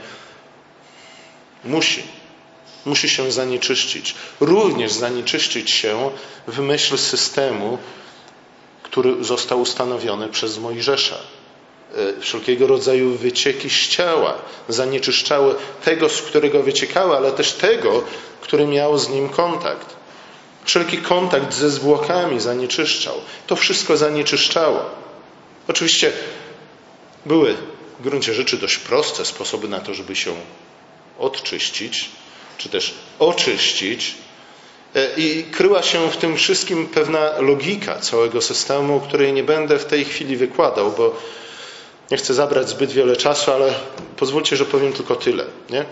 musi. 1.64 2.04
Musi 2.86 3.10
się 3.10 3.32
zanieczyszczyć. 3.32 4.16
Również 4.40 4.92
zanieczyszczyć 4.92 5.72
się 5.72 6.12
w 6.48 6.60
myśl 6.60 6.98
systemu, 6.98 7.78
który 8.84 9.24
został 9.24 9.62
ustanowiony 9.62 10.30
przez 10.30 10.58
Mojżesza. 10.58 11.18
E, 11.98 12.22
wszelkiego 12.22 12.68
rodzaju 12.68 13.18
wycieki 13.18 13.70
z 13.70 13.88
ciała 13.88 14.34
zanieczyszczały 14.70 15.56
tego, 15.86 16.10
z 16.10 16.22
którego 16.22 16.64
wyciekały, 16.64 17.16
ale 17.16 17.32
też 17.32 17.54
tego, 17.54 18.04
który 18.42 18.68
miał 18.68 18.98
z 18.98 19.10
nim 19.10 19.30
kontakt. 19.30 19.96
Wszelki 20.66 20.98
kontakt 20.98 21.54
ze 21.54 21.70
zwłokami 21.70 22.40
zanieczyszczał. 22.40 23.16
To 23.48 23.56
wszystko 23.56 23.98
zanieczyszczało. 23.98 24.80
Oczywiście 25.68 26.12
były 27.26 27.56
w 28.00 28.04
gruncie 28.04 28.34
rzeczy 28.34 28.58
dość 28.58 28.78
proste 28.78 29.26
sposoby 29.26 29.68
na 29.68 29.80
to, 29.80 29.94
żeby 29.94 30.16
się 30.16 30.36
odczyścić, 31.20 32.10
czy 32.58 32.70
też 32.70 32.94
oczyścić. 33.20 34.16
E, 34.96 35.08
I 35.18 35.44
kryła 35.44 35.84
się 35.84 36.12
w 36.12 36.18
tym 36.18 36.38
wszystkim 36.38 36.88
pewna 36.88 37.40
logika 37.40 38.00
całego 38.00 38.42
systemu, 38.42 39.00
której 39.00 39.34
nie 39.34 39.44
będę 39.44 39.80
w 39.80 39.86
tej 39.86 40.06
chwili 40.06 40.38
wykładał, 40.38 40.92
bo 40.92 41.16
nie 42.14 42.18
chcę 42.18 42.34
zabrać 42.34 42.70
zbyt 42.70 42.92
wiele 42.92 43.16
czasu, 43.16 43.52
ale 43.52 43.74
pozwólcie, 44.18 44.56
że 44.56 44.66
powiem 44.66 44.94
tylko 44.94 45.16
tyle. 45.16 45.46
Nie? 45.70 45.86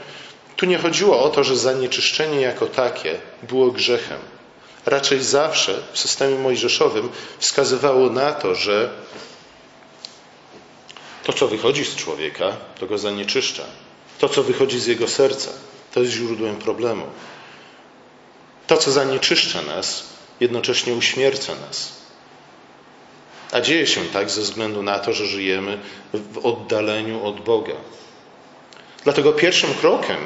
Tu 0.56 0.66
nie 0.66 0.78
chodziło 0.78 1.24
o 1.24 1.30
to, 1.30 1.44
że 1.44 1.58
zanieczyszczenie 1.58 2.42
jako 2.42 2.66
takie 2.68 3.20
było 3.44 3.72
grzechem. 3.72 4.20
Raczej 4.86 5.24
zawsze 5.24 5.84
w 5.94 6.00
systemie 6.00 6.36
mojżeszowym 6.36 7.10
wskazywało 7.40 8.10
na 8.10 8.34
to, 8.34 8.56
że 8.56 8.90
to, 11.24 11.34
co 11.34 11.48
wychodzi 11.48 11.86
z 11.86 11.96
człowieka, 11.96 12.58
to 12.80 12.86
go 12.86 12.98
zanieczyszcza. 12.98 13.64
To, 14.20 14.30
co 14.30 14.44
wychodzi 14.44 14.80
z 14.80 14.88
jego 14.88 15.08
serca, 15.08 15.52
to 15.94 16.00
jest 16.00 16.12
źródłem 16.12 16.56
problemu. 16.56 17.06
To, 18.68 18.78
co 18.78 18.92
zanieczyszcza 18.92 19.62
nas, 19.62 20.04
jednocześnie 20.40 20.94
uśmierca 20.94 21.56
nas. 21.56 22.01
A 23.52 23.62
dzieje 23.62 23.88
się 23.88 24.06
tak 24.06 24.30
ze 24.30 24.42
względu 24.42 24.84
na 24.84 25.00
to, 25.00 25.14
że 25.14 25.26
żyjemy 25.26 25.78
w 26.14 26.46
oddaleniu 26.46 27.24
od 27.24 27.42
Boga. 27.42 27.74
Dlatego 29.04 29.34
pierwszym 29.34 29.74
krokiem, 29.74 30.18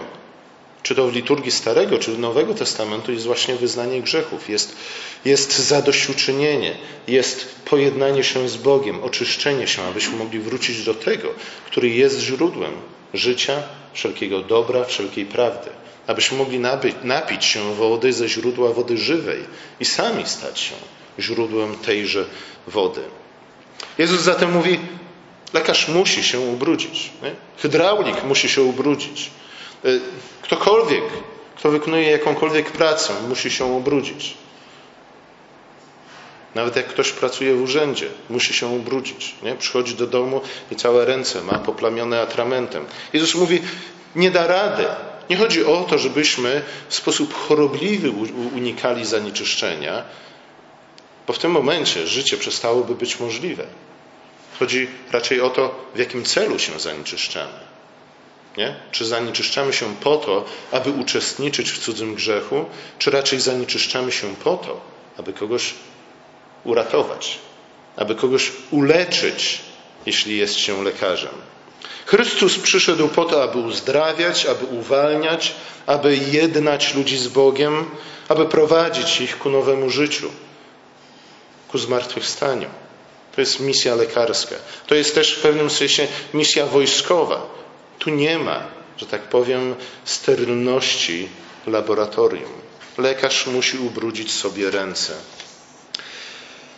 czy 0.84 0.96
to 0.96 1.08
w 1.08 1.14
liturgii 1.14 1.52
Starego, 1.52 1.98
czy 1.98 2.18
Nowego 2.18 2.54
Testamentu, 2.54 3.12
jest 3.12 3.26
właśnie 3.26 3.56
wyznanie 3.56 4.02
grzechów, 4.02 4.50
jest, 4.50 4.76
jest 5.26 5.60
zadośćuczynienie, 5.60 6.76
jest 7.08 7.56
pojednanie 7.66 8.24
się 8.24 8.50
z 8.50 8.58
Bogiem, 8.58 9.04
oczyszczenie 9.04 9.68
się, 9.68 9.84
abyśmy 9.84 10.18
mogli 10.18 10.40
wrócić 10.40 10.84
do 10.84 10.94
tego, 10.94 11.30
który 11.66 11.90
jest 11.90 12.20
źródłem 12.20 12.74
życia, 13.14 13.64
wszelkiego 13.94 14.42
dobra, 14.42 14.84
wszelkiej 14.84 15.26
prawdy. 15.26 15.70
Abyśmy 16.08 16.38
mogli 16.38 16.60
napić, 16.60 16.96
napić 17.04 17.46
się 17.46 17.76
wody 17.76 18.14
ze 18.14 18.30
źródła 18.30 18.74
wody 18.74 18.98
żywej 18.98 19.44
i 19.80 19.86
sami 19.86 20.28
stać 20.28 20.60
się 20.60 20.76
źródłem 21.20 21.76
tejże 21.76 22.26
wody. 22.68 23.02
Jezus 23.98 24.22
zatem 24.22 24.52
mówi, 24.52 24.80
lekarz 25.54 25.88
musi 25.88 26.24
się 26.24 26.40
ubrudzić, 26.40 27.12
nie? 27.24 27.32
hydraulik 27.58 28.24
musi 28.24 28.50
się 28.50 28.62
ubrudzić. 28.62 29.32
Y, 29.86 30.02
ktokolwiek, 30.42 31.04
kto 31.56 31.70
wykonuje 31.70 32.12
jakąkolwiek 32.12 32.72
pracę, 32.72 33.14
musi 33.30 33.52
się 33.52 33.66
ubrudzić. 33.66 34.34
Nawet 36.56 36.76
jak 36.76 36.88
ktoś 36.88 37.12
pracuje 37.12 37.56
w 37.56 37.62
urzędzie, 37.62 38.08
musi 38.30 38.54
się 38.54 38.68
ubrudzić. 38.68 39.36
Nie? 39.44 39.56
Przychodzi 39.56 39.96
do 39.96 40.08
domu 40.08 40.42
i 40.72 40.76
całe 40.76 41.06
ręce 41.06 41.42
ma 41.42 41.60
poplamione 41.60 42.22
atramentem. 42.22 42.86
Jezus 43.14 43.36
mówi, 43.36 43.62
nie 44.16 44.32
da 44.32 44.48
rady. 44.48 44.86
Nie 45.30 45.38
chodzi 45.38 45.66
o 45.66 45.86
to, 45.90 45.98
żebyśmy 45.98 46.62
w 46.90 46.96
sposób 46.96 47.34
chorobliwy 47.34 48.12
unikali 48.56 49.06
zanieczyszczenia, 49.06 50.04
bo 51.28 51.34
w 51.34 51.40
tym 51.40 51.52
momencie 51.52 52.08
życie 52.08 52.38
przestałoby 52.38 52.96
być 52.96 53.20
możliwe. 53.20 53.66
Chodzi 54.60 54.88
raczej 55.12 55.42
o 55.42 55.50
to, 55.50 55.76
w 55.96 56.00
jakim 56.00 56.26
celu 56.26 56.60
się 56.60 56.80
zanieczyszczamy. 56.80 57.60
Nie? 58.58 58.76
Czy 58.92 59.06
zanieczyszczamy 59.06 59.74
się 59.74 59.96
po 59.96 60.18
to, 60.18 60.46
aby 60.72 60.92
uczestniczyć 60.92 61.72
w 61.72 61.80
cudzym 61.80 62.16
grzechu, 62.16 62.66
czy 63.00 63.12
raczej 63.12 63.40
zanieczyszczamy 63.40 64.12
się 64.12 64.36
po 64.36 64.58
to, 64.58 64.82
aby 65.18 65.34
kogoś 65.34 65.74
uratować, 66.64 67.40
aby 67.96 68.16
kogoś 68.16 68.52
uleczyć, 68.72 69.62
jeśli 70.06 70.38
jest 70.38 70.56
się 70.56 70.84
lekarzem. 70.84 71.34
Chrystus 72.06 72.60
przyszedł 72.60 73.08
po 73.08 73.26
to, 73.26 73.44
aby 73.44 73.58
uzdrawiać, 73.58 74.46
aby 74.46 74.66
uwalniać, 74.66 75.56
aby 75.86 76.18
jednać 76.18 76.94
ludzi 76.94 77.18
z 77.18 77.28
Bogiem, 77.28 77.86
aby 78.30 78.46
prowadzić 78.46 79.22
ich 79.22 79.38
ku 79.38 79.50
nowemu 79.50 79.90
życiu, 79.90 80.30
ku 81.76 81.80
zmartwychwstaniu. 81.80 82.70
To 83.36 83.42
jest 83.42 83.60
misja 83.60 83.96
lekarska. 83.96 84.56
To 84.88 84.96
jest 84.96 85.16
też 85.16 85.36
w 85.36 85.42
pewnym 85.42 85.70
sensie 85.70 86.08
misja 86.34 86.66
wojskowa. 86.66 87.42
Tu 88.00 88.10
nie 88.10 88.40
ma, 88.40 88.64
że 88.98 89.06
tak 89.06 89.22
powiem, 89.22 89.76
sterylności 90.06 91.30
laboratorium. 91.68 92.52
Lekarz 92.98 93.48
musi 93.48 93.78
ubrudzić 93.78 94.32
sobie 94.32 94.72
ręce. 94.72 95.14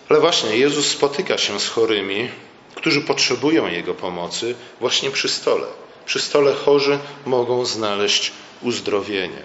Ale 0.10 0.20
właśnie 0.20 0.58
Jezus 0.58 0.88
spotyka 0.88 1.38
się 1.38 1.60
z 1.60 1.68
chorymi, 1.68 2.30
którzy 2.76 3.02
potrzebują 3.02 3.68
Jego 3.68 3.94
pomocy 3.94 4.56
właśnie 4.80 5.12
przy 5.12 5.30
stole. 5.30 5.68
Przy 6.06 6.20
stole 6.20 6.54
chorzy 6.54 7.00
mogą 7.26 7.66
znaleźć 7.66 8.32
uzdrowienie. 8.62 9.44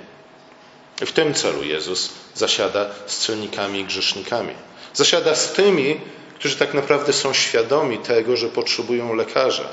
W 0.97 1.13
tym 1.13 1.35
celu 1.35 1.65
Jezus 1.65 2.11
zasiada 2.35 2.91
z 3.07 3.17
celnikami 3.19 3.81
i 3.81 3.85
grzesznikami. 3.85 4.55
Zasiada 4.95 5.35
z 5.35 5.53
tymi, 5.53 6.01
którzy 6.35 6.57
tak 6.57 6.75
naprawdę 6.75 7.13
są 7.13 7.33
świadomi 7.33 7.99
tego, 7.99 8.37
że 8.37 8.49
potrzebują 8.49 9.15
lekarza. 9.15 9.69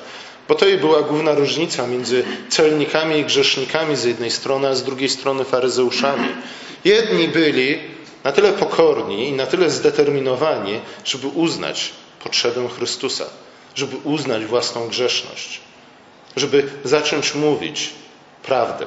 Bo 0.48 0.56
to 0.56 0.66
była 0.82 1.02
główna 1.02 1.32
różnica 1.36 1.88
między 1.88 2.24
celnikami 2.50 3.20
i 3.20 3.26
grzesznikami 3.26 3.96
z 3.96 4.04
jednej 4.04 4.32
strony, 4.32 4.68
a 4.68 4.76
z 4.76 4.84
drugiej 4.84 5.10
strony 5.10 5.44
faryzeuszami. 5.44 6.28
Jedni 6.86 7.28
byli 7.28 7.80
na 8.24 8.32
tyle 8.32 8.54
pokorni 8.54 9.28
i 9.28 9.32
na 9.32 9.46
tyle 9.46 9.70
zdeterminowani, 9.70 10.80
żeby 11.06 11.28
uznać 11.28 11.92
potrzebę 12.24 12.70
Chrystusa, 12.78 13.26
żeby 13.76 13.98
uznać 14.04 14.46
własną 14.46 14.88
grzeszność, 14.88 15.62
żeby 16.36 16.70
zacząć 16.84 17.36
mówić 17.36 17.90
prawdę 18.44 18.86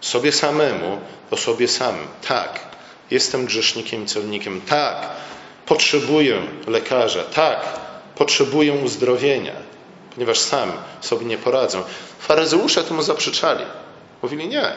sobie 0.00 0.32
samemu, 0.32 0.98
o 1.30 1.36
sobie 1.36 1.68
samym. 1.68 2.06
Tak, 2.28 2.60
jestem 3.10 3.46
grzesznikiem 3.46 4.04
i 4.04 4.06
celnikiem. 4.06 4.60
Tak, 4.60 5.10
potrzebuję 5.66 6.42
lekarza. 6.66 7.24
Tak, 7.24 7.80
potrzebuję 8.14 8.72
uzdrowienia, 8.72 9.54
ponieważ 10.14 10.38
sam 10.38 10.72
sobie 11.00 11.26
nie 11.26 11.38
poradzę. 11.38 11.82
Faryzeusze 12.18 12.84
temu 12.84 13.02
zaprzeczali. 13.02 13.64
Mówili, 14.22 14.48
nie, 14.48 14.72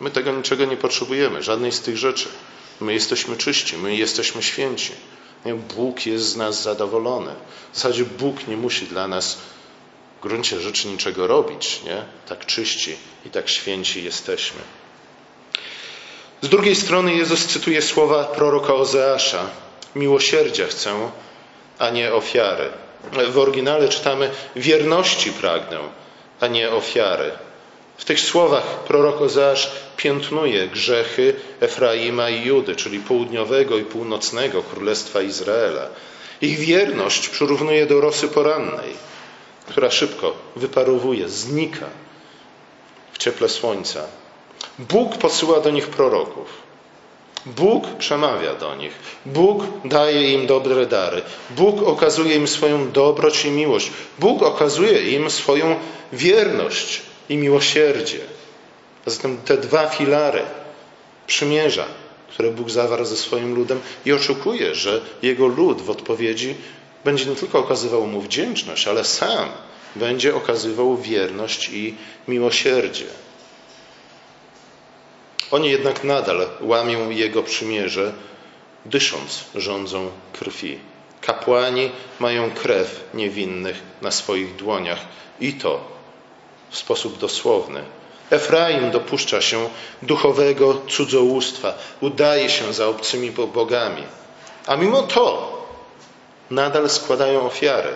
my 0.00 0.10
tego 0.10 0.32
niczego 0.32 0.64
nie 0.64 0.76
potrzebujemy, 0.76 1.42
żadnej 1.42 1.72
z 1.72 1.80
tych 1.80 1.96
rzeczy. 1.96 2.28
My 2.80 2.94
jesteśmy 2.94 3.36
czyści, 3.36 3.76
my 3.76 3.96
jesteśmy 3.96 4.42
święci. 4.42 4.92
Bóg 5.76 6.06
jest 6.06 6.24
z 6.24 6.36
nas 6.36 6.62
zadowolony. 6.62 7.30
W 7.72 7.76
zasadzie 7.76 8.04
Bóg 8.04 8.48
nie 8.48 8.56
musi 8.56 8.86
dla 8.86 9.08
nas 9.08 9.38
w 10.18 10.22
gruncie 10.22 10.60
rzeczy 10.60 10.88
niczego 10.88 11.26
robić. 11.26 11.82
Nie? 11.84 12.02
Tak 12.28 12.46
czyści 12.46 12.96
i 13.26 13.30
tak 13.30 13.48
święci 13.48 14.04
jesteśmy. 14.04 14.60
Z 16.42 16.48
drugiej 16.48 16.76
strony 16.76 17.14
Jezus 17.14 17.46
cytuje 17.46 17.82
słowa 17.82 18.24
proroka 18.24 18.74
Ozeasza. 18.74 19.50
Miłosierdzia 19.94 20.66
chcę, 20.66 21.10
a 21.78 21.90
nie 21.90 22.12
ofiary. 22.12 22.68
W 23.30 23.38
oryginale 23.38 23.88
czytamy 23.88 24.30
wierności 24.56 25.32
pragnę, 25.32 25.78
a 26.40 26.46
nie 26.46 26.70
ofiary. 26.70 27.30
W 27.96 28.04
tych 28.04 28.20
słowach 28.20 28.84
prorok 28.84 29.20
Ozeasz 29.20 29.70
piętnuje 29.96 30.68
grzechy 30.68 31.34
Efraima 31.60 32.30
i 32.30 32.46
Judy, 32.46 32.76
czyli 32.76 32.98
południowego 32.98 33.78
i 33.78 33.84
północnego 33.84 34.62
królestwa 34.62 35.22
Izraela. 35.22 35.86
Ich 36.40 36.58
wierność 36.58 37.28
przyrównuje 37.28 37.86
do 37.86 38.00
rosy 38.00 38.28
porannej, 38.28 38.94
która 39.68 39.90
szybko 39.90 40.36
wyparowuje, 40.56 41.28
znika 41.28 41.86
w 43.12 43.18
cieple 43.18 43.48
słońca. 43.48 44.04
Bóg 44.78 45.16
posyła 45.16 45.60
do 45.60 45.70
nich 45.70 45.88
proroków. 45.88 46.67
Bóg 47.46 47.86
przemawia 47.98 48.54
do 48.54 48.74
nich. 48.74 48.92
Bóg 49.26 49.64
daje 49.84 50.32
im 50.32 50.46
dobre 50.46 50.86
dary. 50.86 51.22
Bóg 51.50 51.82
okazuje 51.82 52.34
im 52.36 52.48
swoją 52.48 52.92
dobroć 52.92 53.44
i 53.44 53.50
miłość. 53.50 53.90
Bóg 54.18 54.42
okazuje 54.42 55.10
im 55.10 55.30
swoją 55.30 55.76
wierność 56.12 57.02
i 57.28 57.36
miłosierdzie. 57.36 58.18
A 59.06 59.10
zatem 59.10 59.36
te 59.44 59.56
dwa 59.56 59.88
filary 59.88 60.42
przymierza, 61.26 61.84
które 62.28 62.50
Bóg 62.50 62.70
zawarł 62.70 63.04
ze 63.04 63.16
swoim 63.16 63.54
ludem 63.54 63.80
i 64.06 64.12
oczekuje, 64.12 64.74
że 64.74 65.00
jego 65.22 65.46
lud 65.46 65.82
w 65.82 65.90
odpowiedzi 65.90 66.54
będzie 67.04 67.26
nie 67.26 67.36
tylko 67.36 67.58
okazywał 67.58 68.06
mu 68.06 68.20
wdzięczność, 68.20 68.88
ale 68.88 69.04
sam 69.04 69.48
będzie 69.96 70.34
okazywał 70.34 70.96
wierność 70.96 71.70
i 71.72 71.94
miłosierdzie. 72.28 73.04
Oni 75.50 75.70
jednak 75.70 76.04
nadal 76.04 76.46
łamią 76.60 77.10
jego 77.10 77.42
przymierze, 77.42 78.12
dysząc 78.84 79.44
rządzą 79.54 80.10
krwi. 80.32 80.78
Kapłani 81.20 81.90
mają 82.20 82.50
krew 82.50 83.04
niewinnych 83.14 83.82
na 84.02 84.10
swoich 84.10 84.56
dłoniach 84.56 84.98
i 85.40 85.52
to 85.52 85.80
w 86.70 86.78
sposób 86.78 87.18
dosłowny. 87.18 87.84
Efraim 88.30 88.90
dopuszcza 88.90 89.40
się 89.40 89.68
duchowego 90.02 90.82
cudzołóstwa, 90.88 91.78
udaje 92.00 92.50
się 92.50 92.72
za 92.72 92.86
obcymi 92.86 93.30
bogami, 93.30 94.02
a 94.66 94.76
mimo 94.76 95.02
to 95.02 95.58
nadal 96.50 96.90
składają 96.90 97.46
ofiary, 97.46 97.92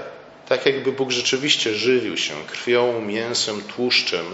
tak 0.48 0.66
jakby 0.66 0.92
Bóg 0.92 1.10
rzeczywiście 1.10 1.74
żywił 1.74 2.16
się 2.16 2.34
krwią, 2.46 3.00
mięsem, 3.00 3.62
tłuszczem 3.62 4.24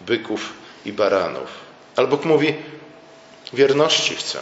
byków 0.00 0.52
i 0.84 0.92
baranów. 0.92 1.65
Ale 1.96 2.06
Bóg 2.06 2.24
mówi: 2.24 2.54
Wierności 3.52 4.16
chcę. 4.16 4.38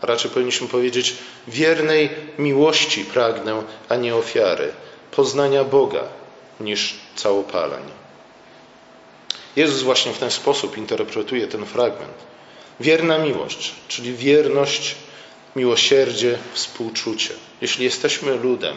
A 0.00 0.06
raczej 0.06 0.30
powinniśmy 0.30 0.68
powiedzieć: 0.68 1.16
wiernej 1.48 2.10
miłości 2.38 3.04
pragnę, 3.04 3.62
a 3.88 3.96
nie 3.96 4.14
ofiary, 4.14 4.72
poznania 5.10 5.64
Boga, 5.64 6.02
niż 6.60 6.94
całopaleń. 7.16 7.82
Jezus 9.56 9.82
właśnie 9.82 10.12
w 10.12 10.18
ten 10.18 10.30
sposób 10.30 10.76
interpretuje 10.76 11.46
ten 11.46 11.66
fragment. 11.66 12.14
Wierna 12.80 13.18
miłość, 13.18 13.74
czyli 13.88 14.14
wierność, 14.14 14.94
miłosierdzie, 15.56 16.38
współczucie. 16.52 17.34
Jeśli 17.60 17.84
jesteśmy 17.84 18.36
ludem, 18.36 18.76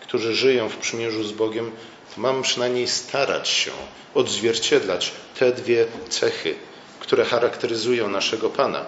którzy 0.00 0.34
żyją 0.34 0.68
w 0.68 0.76
przymierzu 0.76 1.24
z 1.24 1.32
Bogiem, 1.32 1.72
to 2.14 2.20
mamy 2.20 2.42
przynajmniej 2.42 2.88
starać 2.88 3.48
się 3.48 3.70
odzwierciedlać 4.14 5.12
te 5.38 5.52
dwie 5.52 5.86
cechy, 6.08 6.54
które 7.00 7.24
charakteryzują 7.24 8.08
naszego 8.08 8.50
Pana. 8.50 8.84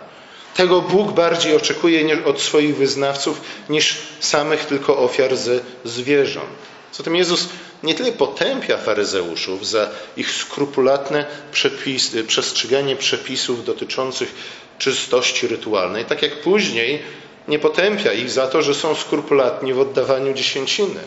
Tego 0.57 0.81
Bóg 0.81 1.13
bardziej 1.13 1.57
oczekuje 1.57 2.25
od 2.25 2.41
swoich 2.41 2.77
wyznawców 2.77 3.41
niż 3.69 3.99
samych 4.21 4.65
tylko 4.65 4.99
ofiar 4.99 5.37
ze 5.37 5.61
zwierząt. 5.85 6.49
Zatem 6.93 7.17
Jezus 7.17 7.49
nie 7.83 7.95
tyle 7.95 8.13
potępia 8.13 8.77
faryzeuszów 8.79 9.67
za 9.67 9.91
ich 10.17 10.31
skrupulatne 10.31 11.25
przepis, 11.53 12.17
przestrzeganie 12.27 12.97
przepisów 12.97 13.65
dotyczących 13.65 14.35
czystości 14.79 15.49
rytualnej, 15.49 16.05
tak 16.05 16.23
jak 16.23 16.41
później 16.41 17.03
nie 17.49 17.59
potępia 17.59 18.13
ich 18.13 18.31
za 18.31 18.47
to, 18.47 18.63
że 18.63 18.75
są 18.75 18.95
skrupulatni 18.95 19.75
w 19.75 19.81
oddawaniu 19.81 20.35
dziesięciny. 20.35 21.01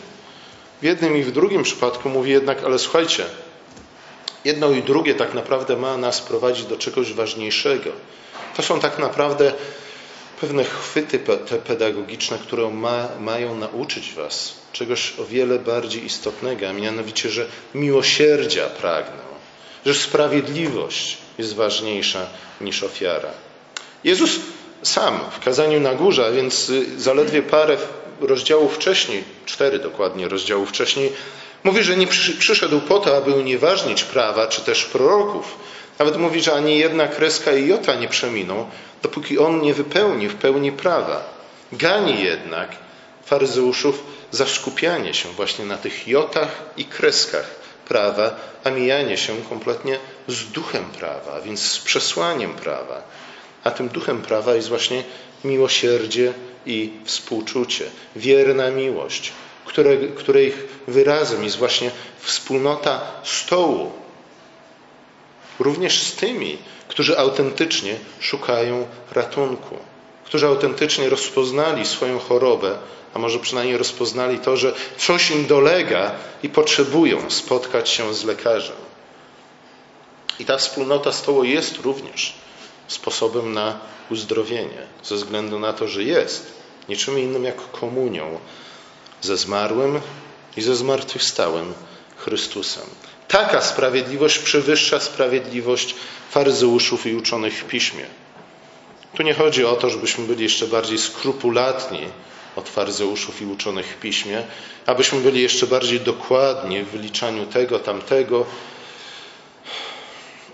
W 0.82 0.84
jednym 0.84 1.16
i 1.16 1.22
w 1.22 1.32
drugim 1.32 1.62
przypadku 1.62 2.08
mówi 2.08 2.30
jednak, 2.30 2.64
ale 2.64 2.78
słuchajcie, 2.78 3.24
jedno 4.46 4.70
i 4.70 4.82
drugie 4.82 5.14
tak 5.14 5.34
naprawdę 5.34 5.76
ma 5.76 5.96
nas 5.96 6.20
prowadzić 6.20 6.64
do 6.64 6.76
czegoś 6.76 7.12
ważniejszego. 7.12 7.90
To 8.56 8.62
są 8.62 8.80
tak 8.80 8.98
naprawdę 8.98 9.52
pewne 10.40 10.64
chwyty 10.64 11.18
te 11.18 11.58
pedagogiczne, 11.58 12.38
które 12.38 12.70
ma, 12.70 13.08
mają 13.20 13.56
nauczyć 13.56 14.12
Was 14.12 14.54
czegoś 14.72 15.14
o 15.18 15.24
wiele 15.24 15.58
bardziej 15.58 16.04
istotnego, 16.04 16.68
a 16.68 16.72
mianowicie, 16.72 17.30
że 17.30 17.46
miłosierdzia 17.74 18.66
pragną, 18.66 19.24
że 19.86 19.94
sprawiedliwość 19.94 21.18
jest 21.38 21.54
ważniejsza 21.54 22.26
niż 22.60 22.82
ofiara. 22.82 23.30
Jezus 24.04 24.30
sam 24.82 25.20
w 25.30 25.44
kazaniu 25.44 25.80
na 25.80 25.94
górze, 25.94 26.26
a 26.26 26.30
więc 26.30 26.72
zaledwie 26.96 27.42
parę 27.42 27.76
rozdziałów 28.20 28.74
wcześniej, 28.74 29.24
cztery 29.46 29.78
dokładnie 29.78 30.28
rozdziałów 30.28 30.68
wcześniej, 30.68 31.12
mówi, 31.66 31.84
że 31.84 31.96
nie 31.96 32.06
przyszedł 32.38 32.80
po 32.80 32.98
to, 32.98 33.16
aby 33.16 33.32
unieważnić 33.32 34.04
prawa 34.04 34.46
czy 34.46 34.60
też 34.60 34.84
proroków. 34.84 35.58
Nawet 35.98 36.16
mówi, 36.16 36.40
że 36.40 36.52
ani 36.52 36.78
jedna 36.78 37.08
kreska 37.08 37.52
i 37.52 37.68
jota 37.68 37.94
nie 37.94 38.08
przeminą, 38.08 38.70
dopóki 39.02 39.38
on 39.38 39.60
nie 39.60 39.74
wypełni 39.74 40.28
w 40.28 40.34
pełni 40.34 40.72
prawa. 40.72 41.24
Gani 41.72 42.22
jednak 42.22 42.68
faryzeuszów 43.24 44.02
za 44.30 44.46
skupianie 44.46 45.14
się 45.14 45.28
właśnie 45.28 45.64
na 45.64 45.76
tych 45.76 46.08
jotach 46.08 46.62
i 46.76 46.84
kreskach 46.84 47.50
prawa, 47.88 48.36
a 48.64 48.70
mijanie 48.70 49.16
się 49.16 49.36
kompletnie 49.48 49.98
z 50.28 50.44
duchem 50.44 50.84
prawa, 50.84 51.32
a 51.32 51.40
więc 51.40 51.60
z 51.60 51.78
przesłaniem 51.78 52.54
prawa. 52.54 53.02
A 53.64 53.70
tym 53.70 53.88
duchem 53.88 54.22
prawa 54.22 54.54
jest 54.54 54.68
właśnie 54.68 55.04
miłosierdzie 55.44 56.32
i 56.66 56.92
współczucie, 57.04 57.84
wierna 58.16 58.70
miłość, 58.70 59.32
które, 59.66 59.96
której 59.96 60.54
wyrazem 60.88 61.44
jest 61.44 61.56
właśnie 61.56 61.90
wspólnota 62.18 63.00
stołu. 63.24 63.92
Również 65.58 66.02
z 66.02 66.16
tymi, 66.16 66.58
którzy 66.88 67.18
autentycznie 67.18 67.98
szukają 68.20 68.86
ratunku, 69.12 69.76
którzy 70.24 70.46
autentycznie 70.46 71.08
rozpoznali 71.08 71.86
swoją 71.86 72.18
chorobę, 72.18 72.78
a 73.14 73.18
może 73.18 73.38
przynajmniej 73.38 73.78
rozpoznali 73.78 74.38
to, 74.38 74.56
że 74.56 74.74
coś 74.96 75.30
im 75.30 75.46
dolega 75.46 76.14
i 76.42 76.48
potrzebują 76.48 77.30
spotkać 77.30 77.88
się 77.88 78.14
z 78.14 78.24
lekarzem. 78.24 78.76
I 80.38 80.44
ta 80.44 80.56
wspólnota 80.56 81.12
stołu 81.12 81.44
jest 81.44 81.76
również 81.76 82.34
sposobem 82.88 83.52
na 83.52 83.78
uzdrowienie, 84.10 84.86
ze 85.02 85.14
względu 85.14 85.58
na 85.58 85.72
to, 85.72 85.88
że 85.88 86.02
jest 86.02 86.52
niczym 86.88 87.18
innym 87.18 87.44
jak 87.44 87.70
komunią 87.70 88.38
ze 89.26 89.36
zmarłym 89.36 90.00
i 90.56 90.62
ze 90.62 90.76
zmartwychwstałym 90.76 91.74
Chrystusem. 92.16 92.84
Taka 93.28 93.60
sprawiedliwość 93.60 94.38
przewyższa 94.38 95.00
sprawiedliwość 95.00 95.94
faryzeuszów 96.30 97.06
i 97.06 97.16
uczonych 97.16 97.54
w 97.54 97.64
piśmie. 97.64 98.04
Tu 99.16 99.22
nie 99.22 99.34
chodzi 99.34 99.64
o 99.64 99.76
to, 99.76 99.90
żebyśmy 99.90 100.26
byli 100.26 100.42
jeszcze 100.42 100.66
bardziej 100.66 100.98
skrupulatni 100.98 102.00
od 102.56 102.68
faryzeuszów 102.68 103.42
i 103.42 103.44
uczonych 103.44 103.86
w 103.86 104.00
piśmie, 104.00 104.42
abyśmy 104.86 105.20
byli 105.20 105.42
jeszcze 105.42 105.66
bardziej 105.66 106.00
dokładni 106.00 106.82
w 106.82 106.88
wyliczaniu 106.88 107.46
tego, 107.46 107.78
tamtego 107.78 108.46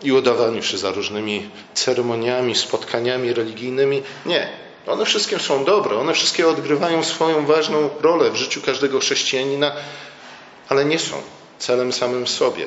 i 0.03 0.13
udawaniu 0.13 0.63
się 0.63 0.79
za 0.79 0.93
różnymi 0.93 1.49
ceremoniami, 1.75 2.55
spotkaniami 2.55 3.33
religijnymi. 3.33 4.03
Nie. 4.27 4.72
One 4.87 5.05
wszystkie 5.05 5.39
są 5.39 5.65
dobre, 5.65 5.97
one 5.97 6.15
wszystkie 6.15 6.49
odgrywają 6.49 7.05
swoją 7.05 7.47
ważną 7.47 7.91
rolę 8.01 8.31
w 8.31 8.37
życiu 8.37 8.61
każdego 8.61 9.01
chrześcijanina, 9.01 9.73
ale 10.69 10.85
nie 10.85 10.99
są 10.99 11.23
celem 11.59 11.93
samym 11.93 12.27
sobie. 12.27 12.67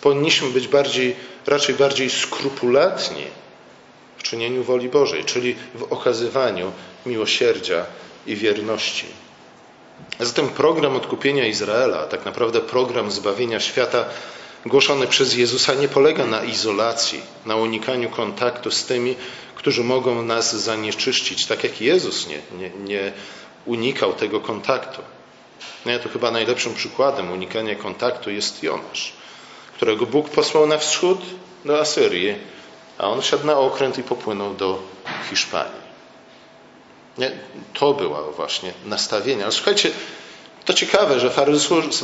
Powinniśmy 0.00 0.50
być 0.50 0.68
bardziej, 0.68 1.16
raczej 1.46 1.74
bardziej 1.74 2.10
skrupulatni 2.10 3.24
w 4.16 4.22
czynieniu 4.22 4.64
woli 4.64 4.88
Bożej, 4.88 5.24
czyli 5.24 5.56
w 5.74 5.92
okazywaniu 5.92 6.72
miłosierdzia 7.06 7.86
i 8.26 8.36
wierności. 8.36 9.06
Zatem 10.20 10.48
program 10.48 10.96
odkupienia 10.96 11.46
Izraela, 11.46 12.06
tak 12.06 12.24
naprawdę 12.24 12.60
program 12.60 13.10
zbawienia 13.10 13.60
świata 13.60 14.04
głoszony 14.66 15.06
przez 15.06 15.34
Jezusa 15.34 15.74
nie 15.74 15.88
polega 15.88 16.26
na 16.26 16.44
izolacji, 16.44 17.20
na 17.46 17.56
unikaniu 17.56 18.10
kontaktu 18.10 18.70
z 18.70 18.84
tymi, 18.84 19.16
którzy 19.54 19.84
mogą 19.84 20.22
nas 20.22 20.56
zanieczyścić, 20.56 21.46
tak 21.46 21.64
jak 21.64 21.80
Jezus 21.80 22.26
nie, 22.26 22.38
nie, 22.58 22.70
nie 22.70 23.12
unikał 23.66 24.12
tego 24.12 24.40
kontaktu. 24.40 25.02
No 25.86 25.92
ja 25.92 25.98
tu 25.98 26.08
chyba 26.08 26.30
najlepszym 26.30 26.74
przykładem 26.74 27.32
unikania 27.32 27.74
kontaktu 27.74 28.30
jest 28.30 28.62
Jonasz, 28.62 29.12
którego 29.76 30.06
Bóg 30.06 30.28
posłał 30.28 30.66
na 30.66 30.78
wschód 30.78 31.20
do 31.64 31.80
Asyrii, 31.80 32.34
a 32.98 33.08
on 33.08 33.22
siadł 33.22 33.46
na 33.46 33.58
okręt 33.58 33.98
i 33.98 34.02
popłynął 34.02 34.54
do 34.54 34.82
Hiszpanii. 35.30 35.82
Nie? 37.18 37.30
To 37.74 37.94
była 37.94 38.22
właśnie 38.22 38.72
nastawienie. 38.84 39.42
Ale 39.42 39.52
słuchajcie, 39.52 39.90
to 40.64 40.74
ciekawe, 40.74 41.20
że 41.20 41.30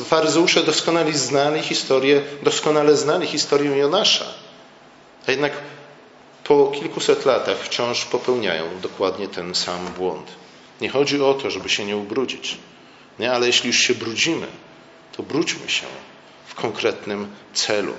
faryzeusze 0.05 0.63
doskonale 0.63 1.13
znali 1.13 1.63
historię, 1.63 2.23
doskonale 2.43 2.97
znali 2.97 3.27
historię 3.27 3.77
Jonasza. 3.77 4.25
A 5.27 5.31
jednak 5.31 5.53
po 6.45 6.73
kilkuset 6.75 7.27
latach 7.27 7.59
wciąż 7.59 8.05
popełniają 8.05 8.65
dokładnie 8.83 9.29
ten 9.29 9.55
sam 9.55 9.87
błąd. 9.87 10.27
Nie 10.81 10.89
chodzi 10.89 11.23
o 11.23 11.35
to, 11.35 11.51
żeby 11.51 11.69
się 11.69 11.85
nie 11.85 11.97
ubrudzić. 11.97 12.59
Nie, 13.19 13.33
ale 13.33 13.47
jeśli 13.47 13.67
już 13.67 13.79
się 13.79 13.95
brudzimy, 13.95 14.47
to 15.17 15.23
brudźmy 15.23 15.69
się 15.69 15.87
w 16.47 16.55
konkretnym 16.55 17.29
celu. 17.55 17.95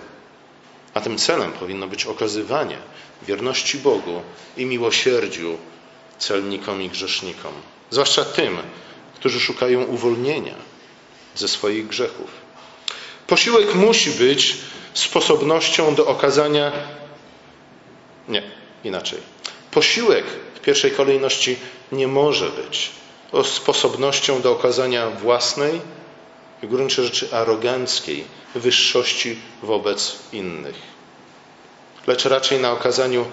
A 0.93 1.01
tym 1.01 1.17
celem 1.17 1.51
powinno 1.51 1.87
być 1.87 2.05
okazywanie 2.05 2.77
wierności 3.27 3.77
Bogu 3.77 4.21
i 4.57 4.65
miłosierdziu 4.65 5.57
celnikom 6.17 6.81
i 6.81 6.89
grzesznikom, 6.89 7.53
zwłaszcza 7.89 8.25
tym, 8.25 8.57
którzy 9.19 9.39
szukają 9.39 9.83
uwolnienia 9.83 10.55
ze 11.35 11.47
swoich 11.47 11.87
grzechów. 11.87 12.29
Posiłek 13.27 13.75
musi 13.75 14.11
być 14.11 14.57
sposobnością 14.93 15.95
do 15.95 16.07
okazania. 16.07 16.71
Nie, 18.27 18.43
inaczej. 18.83 19.19
Posiłek 19.71 20.25
w 20.55 20.59
pierwszej 20.59 20.91
kolejności 20.91 21.55
nie 21.91 22.07
może 22.07 22.49
być 22.49 22.91
sposobnością 23.43 24.41
do 24.41 24.51
okazania 24.51 25.09
własnej, 25.09 25.81
w 26.63 26.67
gruncie 26.67 27.03
rzeczy 27.03 27.35
aroganckiej 27.35 28.25
wyższości 28.55 29.39
wobec 29.63 30.15
innych, 30.31 30.75
lecz 32.07 32.25
raczej 32.25 32.59
na 32.59 32.71
okazaniu 32.71 33.25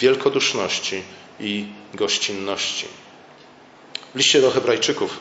wielkoduszności 0.00 1.02
i 1.40 1.66
gościnności. 1.94 2.86
W 4.14 4.18
liście 4.18 4.40
do 4.40 4.50
Hebrajczyków 4.50 5.18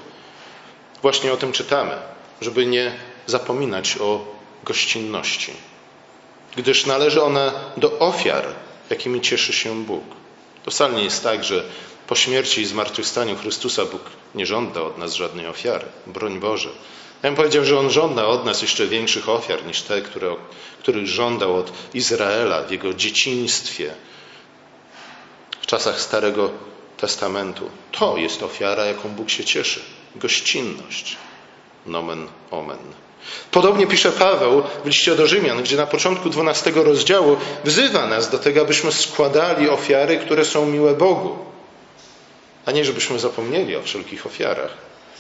właśnie 1.02 1.34
o 1.34 1.38
tym 1.38 1.52
czytamy, 1.52 1.98
żeby 2.42 2.66
nie 2.66 2.92
zapominać 3.28 3.98
o 3.98 4.26
gościnności, 4.64 5.54
gdyż 6.56 6.86
należy 6.86 7.24
ona 7.24 7.52
do 7.78 8.00
ofiar, 8.00 8.46
jakimi 8.90 9.22
cieszy 9.22 9.54
się 9.54 9.84
Bóg. 9.84 10.04
To 10.66 10.72
wcale 10.72 10.94
nie 10.94 11.04
jest 11.04 11.24
tak, 11.24 11.44
że 11.44 11.64
po 12.08 12.16
śmierci 12.16 12.62
i 12.62 12.66
zmartwychwstaniu 12.66 13.36
Chrystusa 13.36 13.86
Bóg 13.86 14.02
nie 14.36 14.46
żąda 14.46 14.82
od 14.82 14.98
nas 14.98 15.14
żadnej 15.14 15.48
ofiary. 15.48 15.86
Broń 16.08 16.40
Boże. 16.40 16.70
Ja 17.24 17.30
bym 17.30 17.36
powiedział, 17.36 17.66
że 17.66 17.80
On 17.80 17.90
żąda 17.90 18.26
od 18.26 18.46
nas 18.46 18.62
jeszcze 18.62 18.88
większych 18.88 19.30
ofiar 19.30 19.66
niż 19.66 19.82
te, 19.82 20.02
które, 20.02 20.36
których 20.80 21.08
żądał 21.08 21.56
od 21.56 21.72
Izraela 21.94 22.64
w 22.64 22.72
jego 22.72 22.94
dzieciństwie, 22.94 23.94
w 25.62 25.66
czasach 25.66 26.02
Starego 26.02 26.50
Testamentu. 27.02 27.70
To 27.92 28.18
jest 28.18 28.44
ofiara, 28.44 28.86
jaką 28.86 29.10
Bóg 29.10 29.30
się 29.30 29.44
cieszy. 29.44 29.82
Gościnność. 30.16 31.18
Nomen 31.86 32.28
omen. 32.52 32.78
Podobnie 33.52 33.88
pisze 33.88 34.12
Paweł 34.12 34.64
w 34.84 34.88
liście 34.88 35.16
do 35.16 35.28
Rzymian, 35.28 35.64
gdzie 35.64 35.78
na 35.78 35.88
początku 35.88 36.30
12 36.30 36.72
rozdziału 36.72 37.38
wzywa 37.64 38.08
nas 38.08 38.30
do 38.30 38.40
tego, 38.40 38.62
abyśmy 38.62 38.92
składali 38.92 39.70
ofiary, 39.70 40.18
które 40.18 40.46
są 40.46 40.66
miłe 40.66 40.94
Bogu, 40.94 41.38
a 42.66 42.72
nie 42.72 42.86
żebyśmy 42.86 43.20
zapomnieli 43.20 43.76
o 43.76 43.82
wszelkich 43.82 44.26
ofiarach. 44.26 44.72